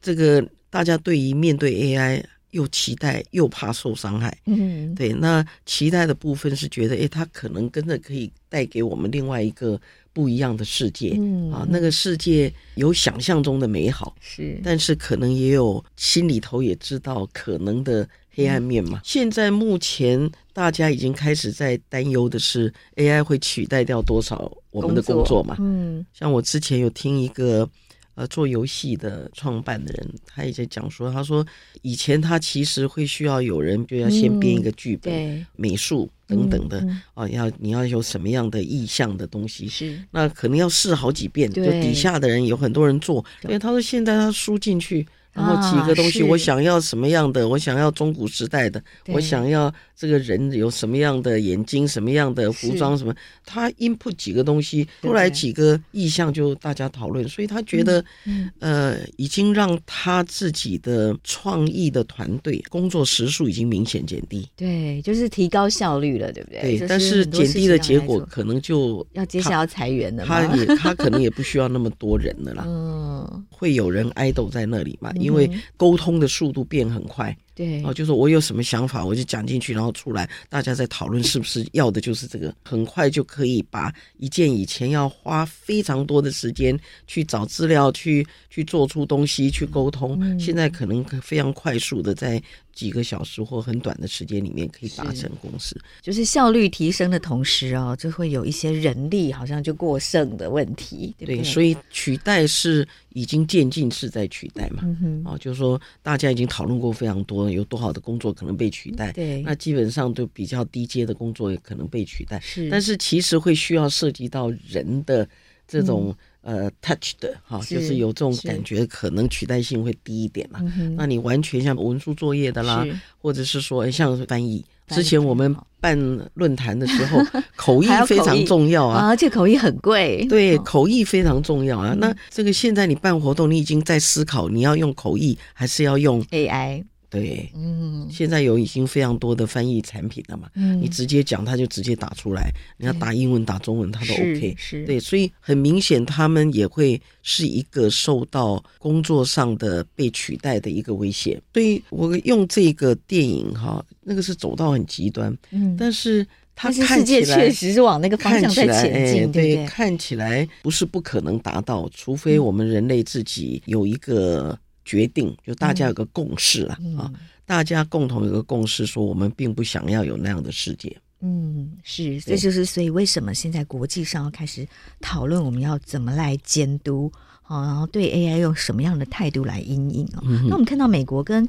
[0.00, 2.24] 这个大家对于面对 AI。
[2.52, 5.10] 又期待又怕受伤害，嗯，对。
[5.12, 9.80] 那期待的部分是觉得，诶，它可能真的可以带给我们另外一个
[10.12, 18.04] 不一样的世界，嗯啊，那个世界有想象中的美好，是，但是可能也有心里头也知道可能的
[18.34, 18.98] 黑暗面嘛。
[18.98, 25.54] 嗯，现在目前大家已经开始在担忧的是，AI 会取代掉多少我们的工作嘛？
[25.60, 27.70] 嗯，像我之前有听一个。
[28.14, 31.46] 呃，做游戏的创办的人，他也在讲说，他说
[31.82, 47.48] 以前他其实会需要有人就要先编一个剧本、嗯、美术等等的，啊要你要有什么样的意向的东西，是那可能要试好几遍，就底下的人有很多人做，因为他说现在他输进去，然后几个东西，啊、我想要什么样的？
[47.48, 53.14] 我想要中古时代的，我想要这个人有什么样的眼睛，什么样的服装，什么？
[53.44, 64.48] 他 input 几个东西，出来几个意向就大家讨论，所以他觉得，嗯嗯、呃，已经让他自己的创意的团队工作时数已经明显减低。
[64.56, 66.78] 对，就是提高效率了，对不对？
[66.78, 70.24] 对，但是减低的结果可能就要接下来要裁员了。
[70.24, 72.64] 他也他可能也不需要那么多人了啦。
[72.70, 73.09] 嗯，
[73.50, 75.10] 会有人 idle 在那里嘛？
[75.16, 92.42] 因为沟通的速度变很快，对哦，就是我有什么想法，我就讲进去，然后出来，大家在讨论是不是要的就是这个，很快就可以把一件以前要花非常多的时间去找资料、去去做出东西、去沟通，嗯、现在可能非常快速的在。
[92.72, 101.36] 几个小时或很短的时间里面可以达成共识，就是效率提升的同时哦，就会有一些人力好像就过剩的问题，对对？
[101.38, 115.28] 对，所以取代是已经渐进式在取代嘛，嗯哼，哦，就是说大家已经讨论过非常多，有多好的工作可能被取代，对，那基本上都比较低阶的工作也可能被取代，是，但是其实会需要涉及到人的
[115.66, 116.08] 这种。
[116.08, 116.16] 嗯。
[116.42, 120.58] 呃，touch 的哈，就是有这种感觉，可能取代性会低一点嘛。
[120.96, 122.82] 那你完全像文书作业的啦，
[123.18, 125.98] 或者是说像翻译，之前我们办
[126.32, 127.20] 论坛的时候，
[127.56, 130.26] 口译非常重要啊，而且口译很贵。
[130.30, 131.94] 对，口译非常重要啊。
[131.98, 136.82] 那这个现在你办活动，你已经在思考你要用口译还是要用 AI。
[137.10, 151.42] 对，嗯，现在有已经非常多的翻译产品了嘛，嗯，你直接讲，他就直接打出来，你要打英文、打中文，他都 OK，是，对，所以很明显，他们也会是一个受到工作上的被取代的一个威胁。
[151.52, 164.56] 所以我用这个电影哈，那个是走到很极端，嗯，但是它看起来确实是往那个方向在前进，对，看起来不是不可能达到，除非我们人类自己有一个。
[164.84, 167.12] 决定就大家有个共识了、嗯、啊，
[167.46, 170.96] 大家共同有个共识，说我们并不想要有那样的世界。
[171.22, 174.66] 嗯，是，这就是所以为什么现在国际上要开始
[175.00, 177.12] 讨论我们要怎么来监督，
[177.42, 180.22] 好，然后对 AI 用什么样的态度来因应哦。
[180.24, 181.46] 嗯、那我们看到美国跟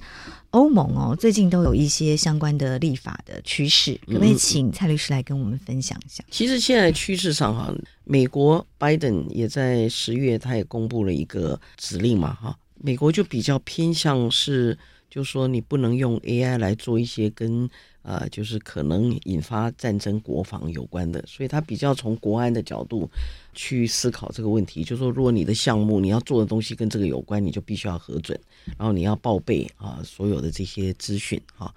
[0.49, 6.21] 欧盟哦，最近都有一些相关的立法的趋势，可不可以请蔡律师来跟我们分享一下？
[6.29, 7.73] 其实现在趋势上哈，
[8.03, 12.57] 美国拜登也在十月，他也公布了一个指令嘛，哈。
[12.83, 14.77] 美国就比较偏向是，
[15.09, 17.69] 就说你不能用 AI 来做一些跟
[18.03, 23.07] 呃，就是可能引发战争、国防有关的，所以他比较从国安的角度
[23.53, 24.83] 去思考这个问题。
[24.83, 28.39] 就说如果你的项目你要做的东西跟这个有关，你就必须要核准，
[28.77, 31.71] 然后你要报备啊，所有的这些资讯啊。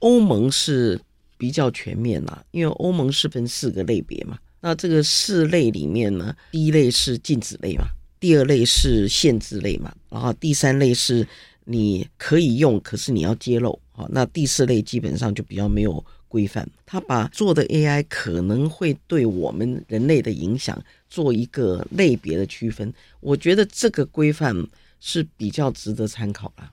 [0.00, 1.00] 欧盟是
[1.38, 7.84] 比较全面啦，因为欧盟是分四个类别嘛，那这个四类里面呢，第一类是禁止类嘛。
[8.20, 11.26] 第二类是限制类嘛，然后第三类是
[11.64, 16.68] 你可以用，可是你要揭露，好，那第四类基本上就比较没有规范。
[16.84, 24.54] 他把做的 AI 可能会对我们人类的影响做一个类别的区分，我觉得这个规范
[25.00, 26.70] 是比较值得参考了。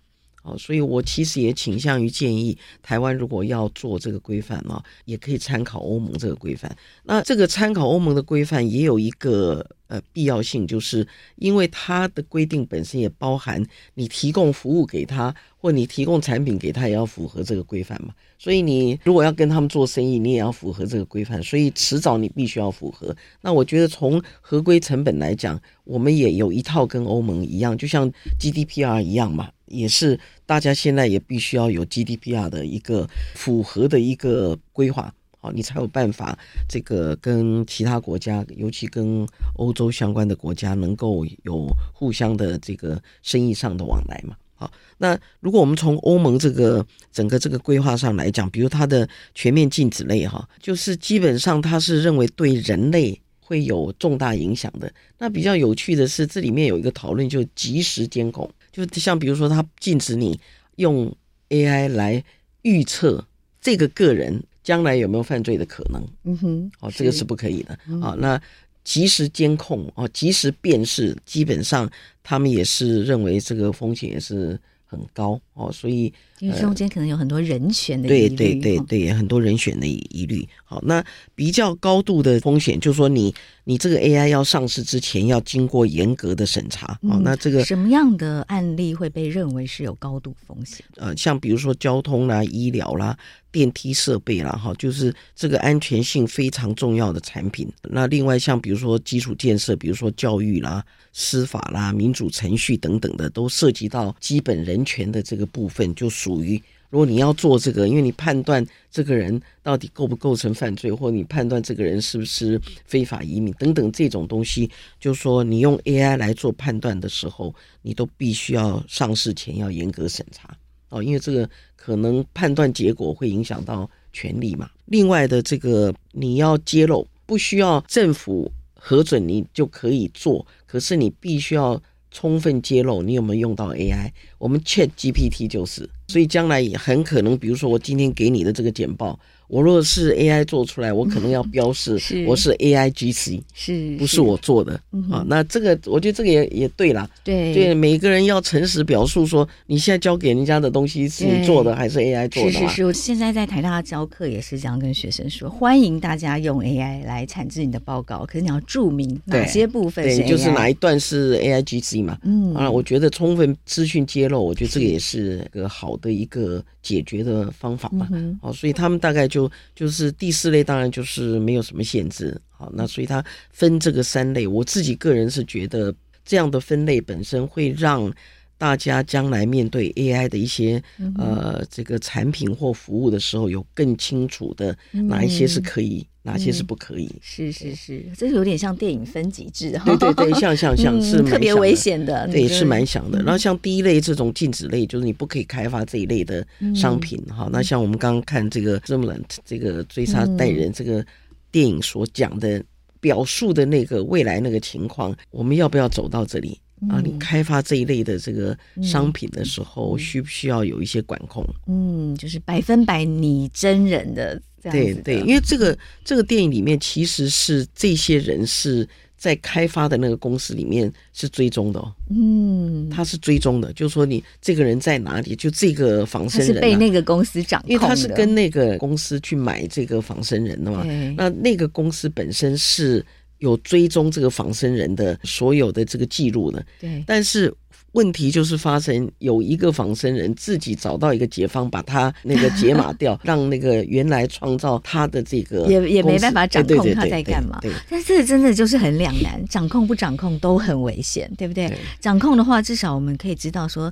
[0.48, 6.74] 哦，所以我其实也倾向于建议台湾如果要做这个规范啊，也可以参考欧盟这个规范。
[7.04, 13.62] 那这个参考欧盟的规范也有一个呃必要性，就是因为它的规定本身也包含
[13.96, 18.14] 你提供服务给他，或你提供产品给他，也要符合这个规范嘛。
[18.40, 21.42] 所以你如果要跟他们做生意，你也要符合这个规范。
[21.44, 23.14] 所以迟早你必须要符合。
[23.42, 29.50] 那我觉得从合规成本来讲，我们也有一套跟欧盟一样，就像 GDPR 一样嘛。
[29.68, 36.38] 也是，大家现在也必须要有 GDPR 的一个符合的一个规划，好，你才有办法
[36.68, 44.36] 这个跟其他国家，尤其跟欧洲相关的国家，能够有互相的这个生意上的往来嘛。
[44.56, 54.92] 好，那如果我们从欧盟这个整个这个规划上来讲，比如它的全面禁止类哈，就是基本上它是认为对人类会有重大影响的。
[55.20, 58.50] 那比较有趣的是，这里面有一个讨论，就及时监控。
[58.86, 60.40] 就像比如说，他禁止你
[60.76, 61.14] 用
[61.50, 62.24] AI 来
[62.62, 63.26] 预测
[63.60, 66.02] 这个个人将来有没有犯罪的可能。
[66.24, 68.16] 嗯哼，哦，这个是不可以的啊、嗯哦。
[68.20, 68.42] 那
[68.84, 71.90] 及时监控哦，及时辨识，基本上
[72.24, 80.48] 他们也是认为这个风险也是很高哦，所以因为中间可能有很多人选的疑虑，对对对对，很多人选的疑虑。
[80.64, 83.34] 好，那比较高度的风险，就是说你
[83.64, 86.88] 你这个 AI 要上市之前，要经过严格的审查。
[87.08, 90.86] 好，那这个什么样的案例会被认为是有高度风险？
[90.98, 93.18] 呃，像比如说交通啦、医疗啦、
[93.52, 97.68] 电梯设备啦，哈，就是这个安全性非常重要的产品。
[97.82, 100.84] 那另外像比如说基础建设，比如说教育啦、
[101.14, 106.62] 司法啦、民主程序等等的，都涉及到基本人权的这个部分，就属于。
[106.90, 120.58] 如果你要做这个，因为你判断这个人到底构不构成犯罪，或你判断这个人是不是非法移民等等这种东西，就是说你用 AI 来做判断的时候，你都必须要上市前要严格审查
[120.88, 124.70] 哦，因为这个可能判断结果会影响到权利嘛。
[124.86, 134.10] 另外的这个你要揭露，不需要政府核准你就可以做，可是你必须要充分揭露你有没有用到 AI。
[134.38, 135.90] 我们 ChatGPT 就是。
[136.08, 144.80] 所以将来也很可能，比如说我今天给你的这个简报，我若是 AI 做出来，我可能要标示 我是 AIGC，是不是我做的。
[145.12, 145.26] 啊？
[145.28, 147.54] 那这个我觉得这个也也对啦，对。
[147.54, 152.52] 对，每个人要诚实表述说，你现在交给人家的东西是你做的还是 AI 做的？
[152.52, 162.18] 是是是，我现在在台大教课也是这样跟学生说，欢迎大家用 AI 来产制你的报告，可是你要注明哪些部分是 AI，就是哪一段是 AIGC 嘛？
[162.24, 162.54] 嗯。
[162.54, 168.08] 啊，我觉得充分资讯揭露，我觉得这个也是个好的一个解决的方法嘛，
[168.42, 175.94] 好，所以他们大概就就是第四类，当然就是没有什么限制，好，那所以他分这个三类，我自己个人是觉得
[176.24, 178.12] 这样的分类本身会让
[178.58, 180.82] 大家将来面对 AI 的一些
[181.18, 186.06] 呃这个产品或服务的时候，有更清楚的哪一些是可以。
[186.28, 187.06] 哪些是不可以？
[187.06, 189.86] 嗯、是是是，这是有点像电影分级制哈。
[189.96, 193.18] 对对对，像像像是、嗯、特别危险的，对，是蛮想的。
[193.24, 197.50] 然后像第一类这种禁止类，就是你不可以开发这一类的商品哈、嗯。
[197.54, 201.04] 那像我们刚刚看这个《Zombieland》这个追杀代人这个
[201.50, 202.62] 电影所讲的
[203.00, 206.60] 表述的那个未来那个情况，我们要不要走到这里
[206.90, 207.00] 啊？
[207.02, 211.46] 你开发这一类的这个商品的时候，需不需要有一些管控？
[211.68, 214.42] 嗯，就是百分百拟真人的。
[214.62, 218.88] 对对，因为这个这个电影里面其实是这些人是
[219.18, 230.86] 在开发的那个公司里面是追踪的哦，嗯，他是追踪的，就是说你这个人在哪里，就这个仿生人、啊、是被那个公司掌控的，因为他是跟那个公司去买这个仿生人的嘛，
[231.16, 233.06] 那那个公司本身是
[233.40, 237.54] 有追踪这个仿生人的所有的这个记录的，对，但是。
[237.94, 247.60] 问题就是发生有一个仿生人自己找到一个解方，把他那个解码掉， 让那个原来创造他的这个也也没办法掌控他在干嘛。
[247.90, 251.68] 但是这真的就是很两难， 掌控不掌控都很危险，对不对？
[251.70, 253.92] 对，掌控的话，至少我们可以知道说，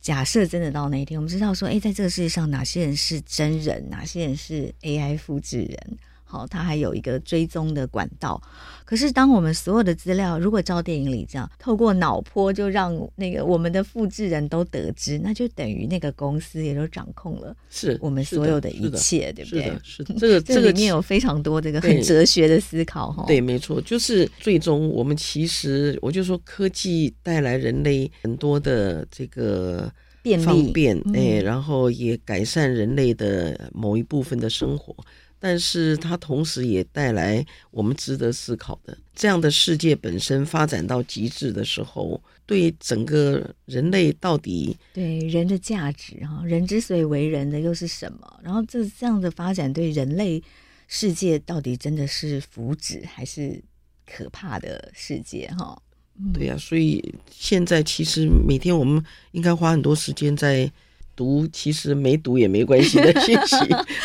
[0.00, 5.98] 假设真的到那一天，我们知道说，哎，在这个世界上哪些人是真人，哪些人是 AI 复制人。
[6.26, 8.40] 好，它还有一个追踪的管道。
[8.84, 19.72] 可是，当我们所有的资料如果照电影里这样，透过脑波就让那个我们的复制人都得知，那就等于那个公司也都掌控了，是我们所有的一切，对不对？
[19.82, 23.24] 是这个 这个里面有非常多这个很哲学的思考哈。
[23.26, 29.90] 对，没错，就是最终我们其实我就说，科技带来人类很多的这个
[30.22, 34.94] 便方便，哎、嗯，然后也改善人类的某一部分的生活。
[35.38, 48.40] 但是它同时也带来我们值得思考的，这样的世界本身发展到极致的时候，对整个人类到底对人的价值哈，人之所以为人的又是什么？
[48.42, 50.42] 然后这这样的发展对人类
[50.88, 53.62] 世界到底真的是福祉还是
[54.06, 55.80] 可怕的世界哈？
[56.32, 60.72] 对呀、啊，所以现在其实每天我们应该花很多时间在。
[61.16, 63.56] 读其实没读也没关系的讯息，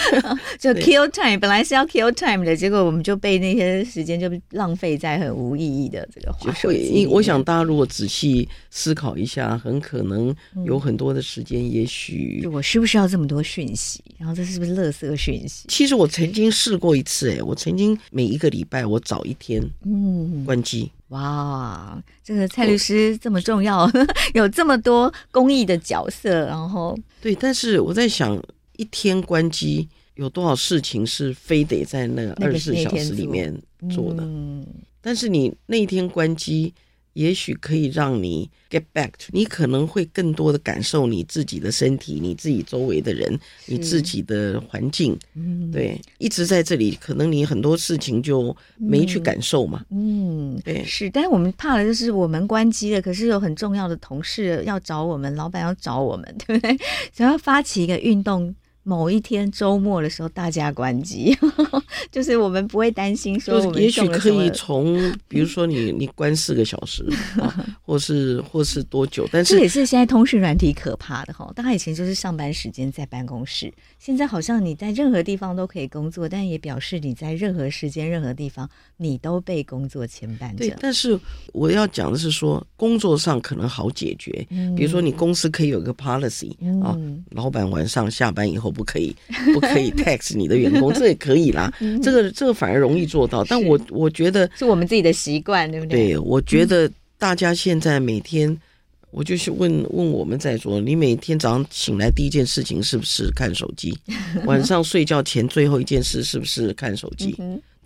[0.58, 7.06] 就 kill time，本来是要 kill time 的，结果我们就被那些时间就浪费在很无意义的这个话手机。
[7.06, 10.34] 我想大家如果仔细思考一下，很可能
[10.66, 14.02] 有很多的时间，也许、嗯、我需不需要这么多讯息？
[14.18, 15.66] 然后这是不是垃圾讯息？
[15.68, 20.90] 其实我曾经试过一次，哎，我曾经每一个礼拜我早一天，嗯，关机。
[21.12, 23.90] 哇，这个蔡律师这么重要，
[24.34, 28.38] 有这么多公益的角色，然后对，但是我在想，
[28.76, 33.54] 一天关机有多少事情是非得在那二十四小时里面
[33.90, 34.24] 做的？
[34.24, 34.66] 嗯，
[35.00, 36.74] 但是你那一天关机。
[37.14, 56.78] 也许可以让你 get back to，你可能会更多的感受你自己的身体，你自己周围的人，你自己的环境，嗯，对，一直在这里，可能你很多事情就没去感受嘛，嗯，对，是，但是我们怕的就是我们关机了，可是有很重要的同事要找我们，老板要找我们，对不对？
[57.12, 58.56] 想要发起一个运动。
[58.84, 61.38] 某一天周末的时候，大家关机，
[62.12, 64.96] 就是我们不会担心说我们，也许可以从，
[65.28, 67.06] 比如说你你关四个小时，
[67.40, 71.52] 啊、 或是或是多久，但是这也是现在通讯软体可怕的哈。
[71.56, 73.72] 大家以前就是上班时间在办公室，
[74.04, 80.58] 现在好像你在任何地方都可以工作，但也表示你在任何时间、任何地方，你都被工作牵绊着。
[80.58, 81.20] 对，但是
[81.54, 86.98] 我要讲的是说，工作上可能好解决，嗯、比如说你公司可以有个 policy、嗯、啊，
[87.30, 88.72] 老板晚上下班以后。
[88.72, 89.14] 不可以，
[89.54, 91.70] 不可以 tax 你的员工，这也可以啦。
[92.02, 93.44] 这个这个反而容易做到。
[93.44, 96.14] 但我我觉得是我们自己的习惯，对不对？
[96.14, 98.58] 对，我觉得大家现在每天，
[99.12, 103.98] 我就是问问我们在座，你每天早上醒来第一件事情是不是看手机？
[104.46, 107.36] 晚上睡觉前最后一件事是不是看手机？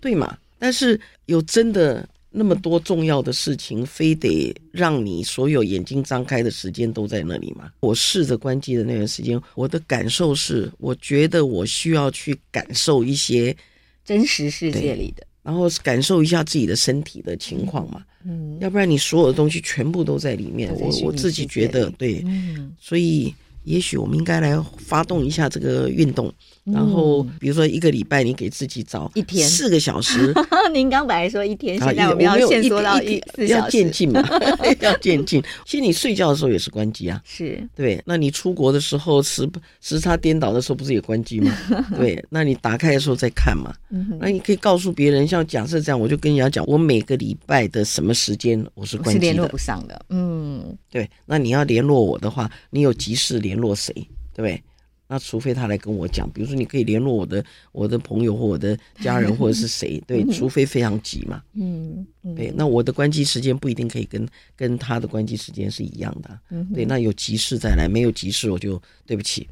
[0.00, 0.36] 对嘛？
[0.58, 2.08] 但是有真的。
[2.38, 7.70] 那么多重要的事情，非得让你所有眼睛张开的时间都在那里吗？
[7.80, 13.56] 我试着关机的那段时间，我的感受是，我觉得我需要去感受一些
[14.04, 18.02] 真实世界里的，然后感受一下自己的身体的情况嘛。
[18.24, 20.74] 嗯，要不然你所有的东西全部都在里面。
[20.74, 23.32] 我我自己觉得对，嗯，所以
[23.66, 26.32] 也许我们应该来发动一下这个运动。
[26.64, 30.34] 然后，比如说一个礼拜，你给自己找一天四个小时。
[30.74, 34.20] 您刚本来说一天，现在我们要限缩到一四小时，要渐进嘛，
[34.82, 35.40] 要渐进。
[35.64, 38.02] 其实你睡觉的时候也是关机啊，是对。
[38.04, 39.48] 那你出国的时候时
[39.80, 41.56] 时差颠倒的时候，不是也关机吗？
[41.96, 42.20] 对。
[42.30, 43.72] 那你打开的时候再看嘛。
[44.18, 50.04] 那你可以告诉别人，像假设这样，我就跟人家讲，我每个礼拜的什么时间我是关机的，是联络不上的。
[50.08, 51.08] 嗯，对。
[51.26, 53.92] 那你要联络我的话，你有急事联络谁？
[54.34, 54.62] 对不对？
[55.08, 62.04] 那除非他来跟我讲，比如说你可以联络我的我的朋友或我的家人或者是谁， 对，除非非常急嘛，嗯，
[62.34, 66.40] 对，那我的关机时间不一定可以跟跟他的关机时间是一样的，
[66.74, 69.48] 对，那有急事再来，没有急事我就对不起，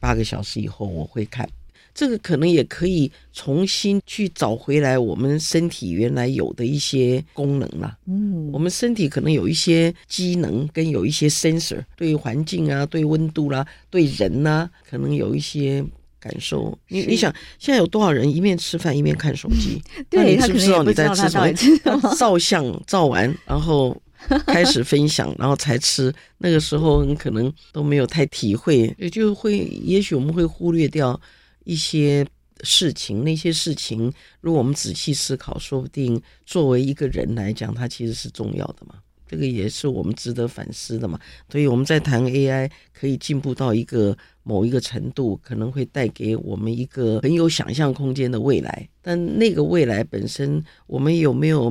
[0.00, 1.46] 八个小时以后我会看。
[1.94, 7.96] 这个可能也可以重新去找回来我们身体原来有的一些功能啦。
[8.06, 15.84] 嗯，我们身体可能有一些机能跟有一些 sensor，对环境啊、对温度啦、啊、对人呐、啊，可能有一些
[16.18, 16.76] 感受。
[16.88, 19.80] 你你想，现在有多少人一面吃饭一面看手机？
[20.10, 21.52] 那你知不知道你在吃什么？
[22.18, 23.96] 照相照完，然后
[24.46, 26.12] 开始分享，然后才吃。
[26.38, 31.20] 那个时候你可能都没有太体会，也就会，也许我们会忽略掉。
[31.64, 32.26] 一些
[32.62, 38.94] 事情，那些事情，如果我们仔细思考，说不定作为一个人来讲，它其实是重要的嘛。
[39.26, 41.18] 这个也是我们值得反思的嘛。
[41.50, 48.88] 所以我们在谈 AI 可以进步到一个某一个程度，可能会带给我们一个很有想象空间的未来。
[49.02, 51.70] 但那个未来本身，我们有没有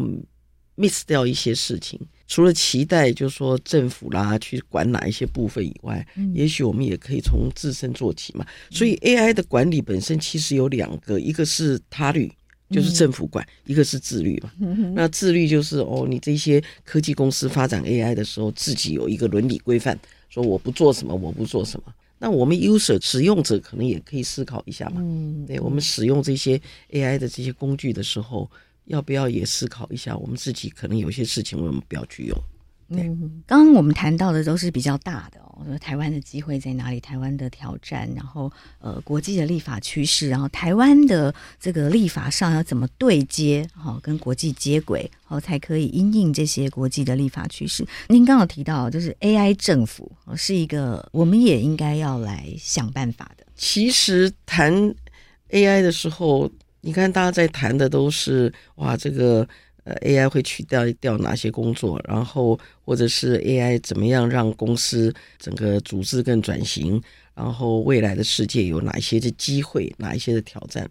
[0.76, 2.00] miss 掉一些事情？
[2.34, 8.44] 除了期待，就是说政府啦去管哪一些部分以外，嗯、也许我们也可以从自身做起嘛。
[8.72, 12.34] 所以 AI 的管理本身其实有两个，一个是他律，
[12.72, 14.52] 就是政府管；嗯、一个是自律嘛。
[14.60, 19.96] 嗯、那自律就是哦，你这些科技公司发展 AI 的时候，自己有一个伦理规范，
[20.28, 21.94] 说我不做什么，我不做什么。
[22.18, 24.96] 那我们 user 使用者可能也可以思考一下嘛。
[25.02, 26.60] 嗯，对，我们使用这些
[26.94, 28.50] AI 的这些工具的时候。
[28.86, 32.38] 要不要也思考一下，我们自己可能有些事情我们不要去用。
[32.90, 37.00] 对，嗯，刚刚我们谈到的都是比较大的哦，说台湾的机会在哪里？
[37.00, 47.88] 台湾的挑战，然后呃，国际的立法趋势，然后台湾的这个立法上要怎么对接，好跟国际接轨，好才可以因应这些国际的立法趋势。
[48.10, 53.46] 您刚刚有提到，就是 AI 政府是一个，我们也应该要来想办法的。
[53.56, 54.94] 其实谈
[55.50, 56.52] AI 的时候。
[56.86, 59.48] 你看，大家在谈的都是哇，这个
[59.86, 67.02] 呃 AI 会取代掉哪些工作，然后或者是 AI 怎么样让公司整个组织更转型，
[67.34, 70.86] 然后未来的世界有哪一些的机会，哪一些的挑战。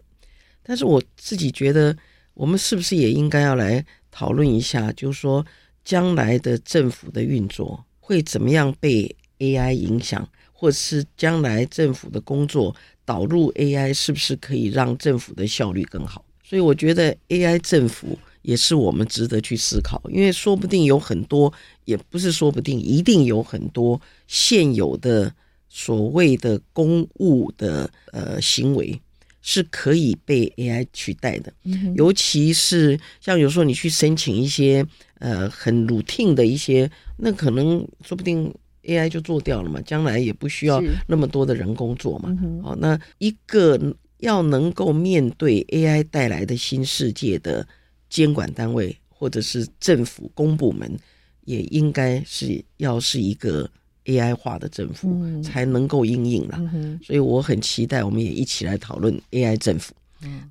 [0.63, 1.95] 但是我自己觉得，
[2.33, 5.45] 我们是不是也应该要来讨论一下，就是说
[5.85, 10.27] 将来的政府的运作会怎么样被 AI 影响，
[10.63, 12.73] 或者是将来政府的工作。
[13.05, 16.23] 导入 AI 是不是可以让政府的效率更好？
[16.41, 21.51] 所以我觉得 AI 政府也是我们值得去思考，因为说不定有很多，
[21.83, 25.35] 也不是说不定，一定有很多现有的
[25.67, 28.97] 所谓的公务的呃行为
[29.41, 31.51] 是可以被 AI 取代的。
[31.97, 34.85] 尤其是像有时候你去申请一些
[35.19, 38.49] 呃很 routine 的一些，那可能说不定。
[38.83, 42.29] AI 就做掉了嘛，将来也不需要那么多的人工做嘛。
[42.61, 43.79] 好，那一个
[44.19, 47.65] 要能够面对 AI 带来的新世界的
[48.09, 50.97] 监管单位或者是政府公部门，
[51.45, 53.69] 也应该是要是一个
[54.05, 56.57] AI 化的政府才能够应应啦。
[57.03, 59.93] 所以我很期待，我们也一起来讨论 AI 政府，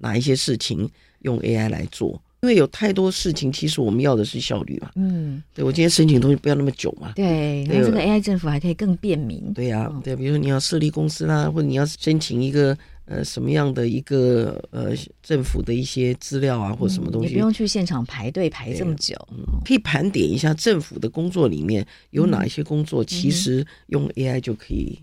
[0.01, 0.89] 哪一些事情
[1.21, 2.21] 用 AI 来做。
[2.43, 4.91] 因为有太多事情，其实我们要的是效率嘛。
[4.97, 7.13] 嗯，对，我今天申请东西不要那么久嘛。
[7.15, 9.53] 对，那这个 AI 政府还可以更便民。
[9.53, 14.91] 对呀、啊，对，比如说你要设立公司啦，或者你要申请一个呃什么样的一个呃
[15.23, 19.15] 政府的一些资料啊，或者什么东西，也不用去现场排队排这么久。
[19.31, 24.99] 嗯，可以盘点一下政府的工作里面有哪一些工作，其实用 AI 就可以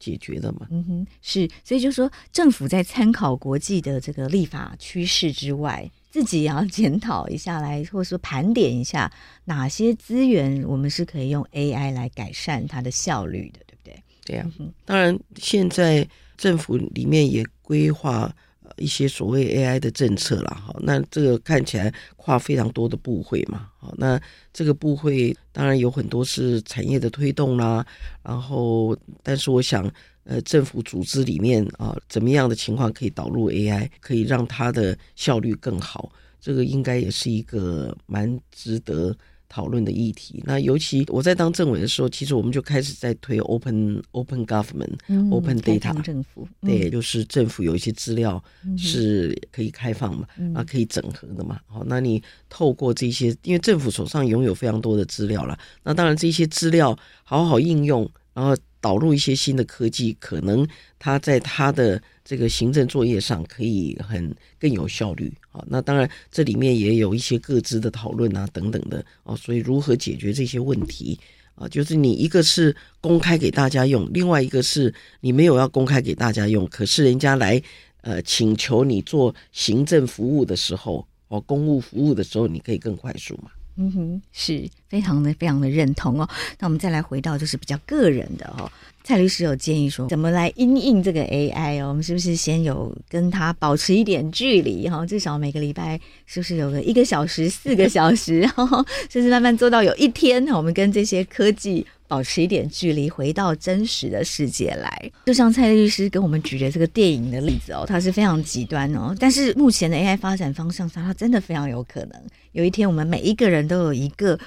[0.00, 0.66] 解决的嘛。
[0.72, 5.88] 嗯哼，是，所以就是说政府在参考国际的这个立法趋势之外。
[6.12, 9.10] 自己也要检讨一下来，或者说盘点一下
[9.46, 14.02] 哪些资源我们是可以用 AI 来改善它的效率的，对不对？
[14.26, 16.06] 对呀、啊，当然现在
[16.36, 18.30] 政府里面也规划
[18.76, 24.20] 一些所谓 AI 的政策了，哈，那这个看起来跨非常多的部会嘛，好，那
[24.52, 27.86] 这个部会当然有很多是产业的推动啦，
[28.22, 29.90] 然后但是我想。
[30.24, 36.12] 呃，政府组织里面啊，怎么样的情况可以导入 AI，可以让它的效率更好？
[36.40, 39.16] 这个应该也是一个蛮值得
[39.48, 40.42] 讨论的议题。
[40.46, 48.42] 那尤其我在当政委的时候，其实我们就开始在推 open open government、嗯、open data 政府，对，就是政府有一些资料
[48.76, 51.60] 是可以开放嘛，嗯、啊，可以整合的嘛。
[51.66, 58.56] 好，那你透过这些，因为政府手上拥有非常多的资料了，那当然这些资料好好应用，然后。
[58.82, 60.66] 导入一些新的科技，可能
[60.98, 65.64] 他在他的这个行政作业上可以很更有效率啊。
[65.68, 69.36] 那当然，这里面也有一些各自的讨论啊，等等的哦。
[69.36, 71.18] 所以，如何解决这些问题
[71.54, 71.68] 啊？
[71.68, 77.62] 就是你一个是公开给大家用，另外一个是你没有要公开给大家用，可是人家来
[78.00, 83.52] 呃请求你做行政服务的时候，哦，公务服务的时候，你可以更快速嘛。
[83.76, 86.28] 嗯哼，是非常的非常的认同哦。
[86.58, 88.70] 那我们再来回到就是比较个人的哦，
[89.04, 91.88] 蔡律师有建议说怎么来因应这个 AI 哦？
[91.88, 95.04] 我们是不是先有跟他保持一点距离哈？
[95.04, 101.86] 至少每个礼拜是不是有个一个小时、四个小时，然后甚至慢慢做到有一天，我们跟这些科技。
[102.08, 105.10] 保持一点距离，回到真实的世界来。
[105.24, 109.16] 就像蔡律师跟我们举的这个电影的例子哦，它是非常极端哦。
[109.18, 112.22] 但是目前的 AI 发展方向上，它真的非常有可能
[112.52, 114.38] 有一天，我们每一个人都有一个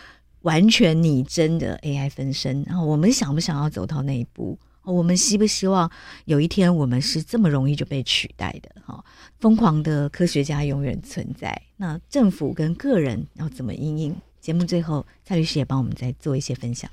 [0.46, 2.64] 完全拟真的 AI 分身。
[2.68, 4.58] 然后我们想不想要走到那一步？
[4.84, 5.92] 我们希不希望
[6.26, 8.70] 有一天我们是这么容易就被取代的？
[8.86, 9.04] 哈，
[9.40, 11.60] 疯狂的科学家永远存在。
[11.76, 14.16] 那政府跟个人要怎么因应？
[14.40, 16.88] 节目最后，蔡律师也帮我们再做一些分享。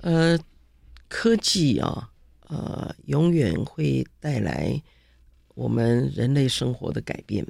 [0.00, 0.38] 呃，
[1.08, 2.10] 科技啊，
[2.48, 4.82] 呃，永远会带来
[5.54, 7.46] 我们人类生活的改变。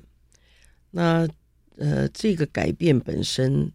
[0.91, 1.29] 那
[1.77, 3.71] 呃，这个改变本身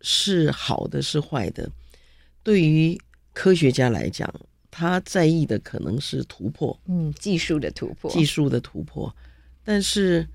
[0.00, 1.70] 是好的是坏的？
[2.42, 2.98] 对于
[3.32, 4.32] 科学家来讲，
[4.70, 9.14] 他在意的可能是突破，嗯，技术的突破，技术的突破。
[9.64, 10.26] 但是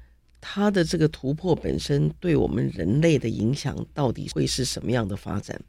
[0.41, 5.59] 他的这个突破本身对我们人类的影响到底会是什么样的发展？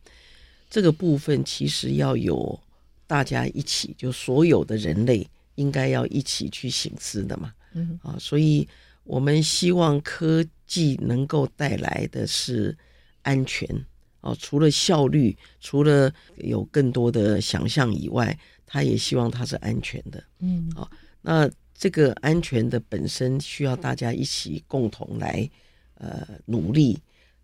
[0.69, 2.59] 这个部分其实要有
[3.07, 7.53] 大家一起，就所有的人类应该要一起去醒思的嘛。
[7.75, 8.67] 嗯啊，所以
[9.05, 12.77] 我们希望科技能够带来的是
[13.23, 13.69] 安全
[14.21, 20.23] 哦，除了效率，除了有更多的想象以外，他也希望它是安全的。
[20.39, 25.49] 嗯，好，那这个安全的本身需要大家一起共同来
[25.95, 26.99] 呃努力。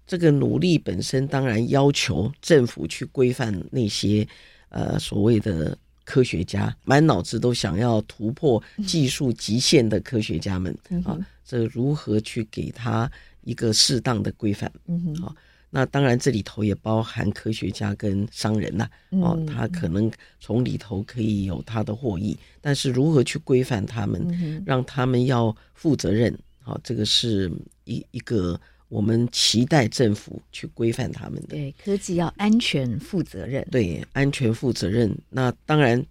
[0.06, 4.26] 这个努力本身当然要求政府去规范那些
[4.70, 10.74] 呃所谓的科学家，满脑子都想要突破技术极限的科学家们
[11.04, 13.10] 啊，这如何去给他
[13.42, 14.72] 一个适当的规范？
[14.86, 15.36] 嗯哼，啊，
[15.70, 20.10] 那当然这里头也包含科学家跟商人呐，哦，他可能
[20.40, 26.32] 从里头可以有他的获益，但是如何去规范他们，让他们要负责任？
[26.64, 27.50] 啊，这个是
[27.84, 28.60] 一一个。
[28.90, 31.48] 我们期待政府去规范他们的。
[31.48, 33.62] 对，科技要安全负责任。
[33.70, 35.14] 对，安全负责任。
[35.28, 36.02] 那当然，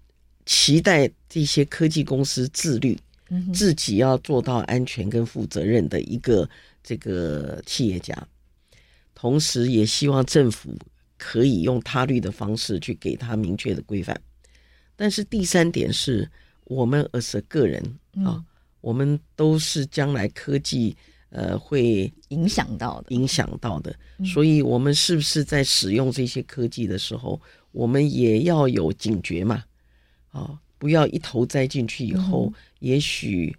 [0.46, 2.96] 期待这些科技公司自律，
[3.32, 6.48] 嗯、自己要做到安全跟负责任的一个
[6.84, 8.16] 这个企业家。
[9.20, 10.70] 同时，也希望政府
[11.18, 14.16] 可以用他律的方式去给他明确的规范。
[14.96, 16.30] 但是第三点是，
[16.66, 17.82] 我们 as a 个人
[18.24, 18.44] 啊，
[18.80, 20.96] 我们都是将来科技。
[21.30, 23.94] 呃，会影响到的，影响到的。
[24.24, 29.56] 所以，我们是不是在使用这些科技的时候，嗯、我们也要有警觉嘛？
[30.32, 33.54] 啊、哦，不要一头栽进去以后，嗯、也许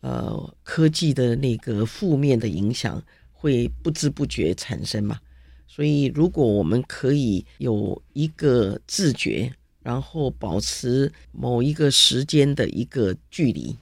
[0.00, 3.00] 呃，科技的那个负面的影响
[3.40, 5.18] 会不知不觉产生嘛。
[5.66, 9.50] 所以，如果我们可以有一个自觉，
[9.82, 13.74] 然后保持某一个时间的一个距离，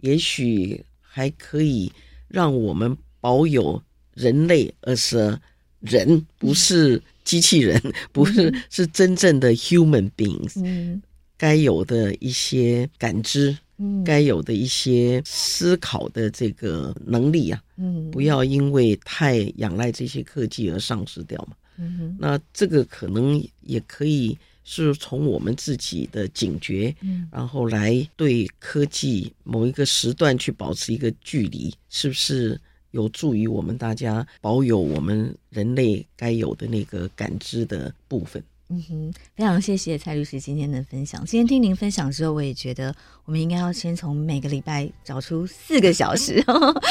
[0.00, 1.92] 也许还可以
[2.26, 3.80] 让我们保有
[4.14, 5.38] 人类，而是
[5.80, 7.80] 人，不是机器人，
[8.12, 11.00] 不是是真正的 human beings，嗯，
[11.36, 24.36] 该有的一些感知，嗯，该有的一些思考的这个能力啊，嗯，不要因为太仰赖这些科技而丧失掉嘛，嗯，那这个可能也可以。
[24.68, 32.60] 是从我们自己的警觉，嗯，然后来对科技某一个时段去保持一个距离，是不是
[32.90, 38.42] 有助于我们大家保有我们人类该有的那个感知的部分？
[38.68, 41.24] 嗯哼，非常谢谢蔡律师今天的分享。
[41.24, 42.92] 今天听您分享之后，我也觉得
[43.24, 46.44] 我们应该要先从每个礼拜找出四个小时，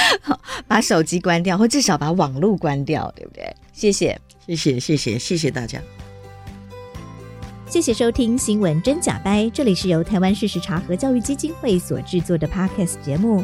[0.68, 3.54] 把手机关掉，或至少把网络关掉，对不对？
[3.74, 4.18] 谢谢，
[4.48, 5.82] 谢谢，谢谢，谢谢大家。
[7.68, 13.44] 谢谢收听《新闻真假掰》，这里是由台湾事实查核教育基金会所制作的 Podcast 节目。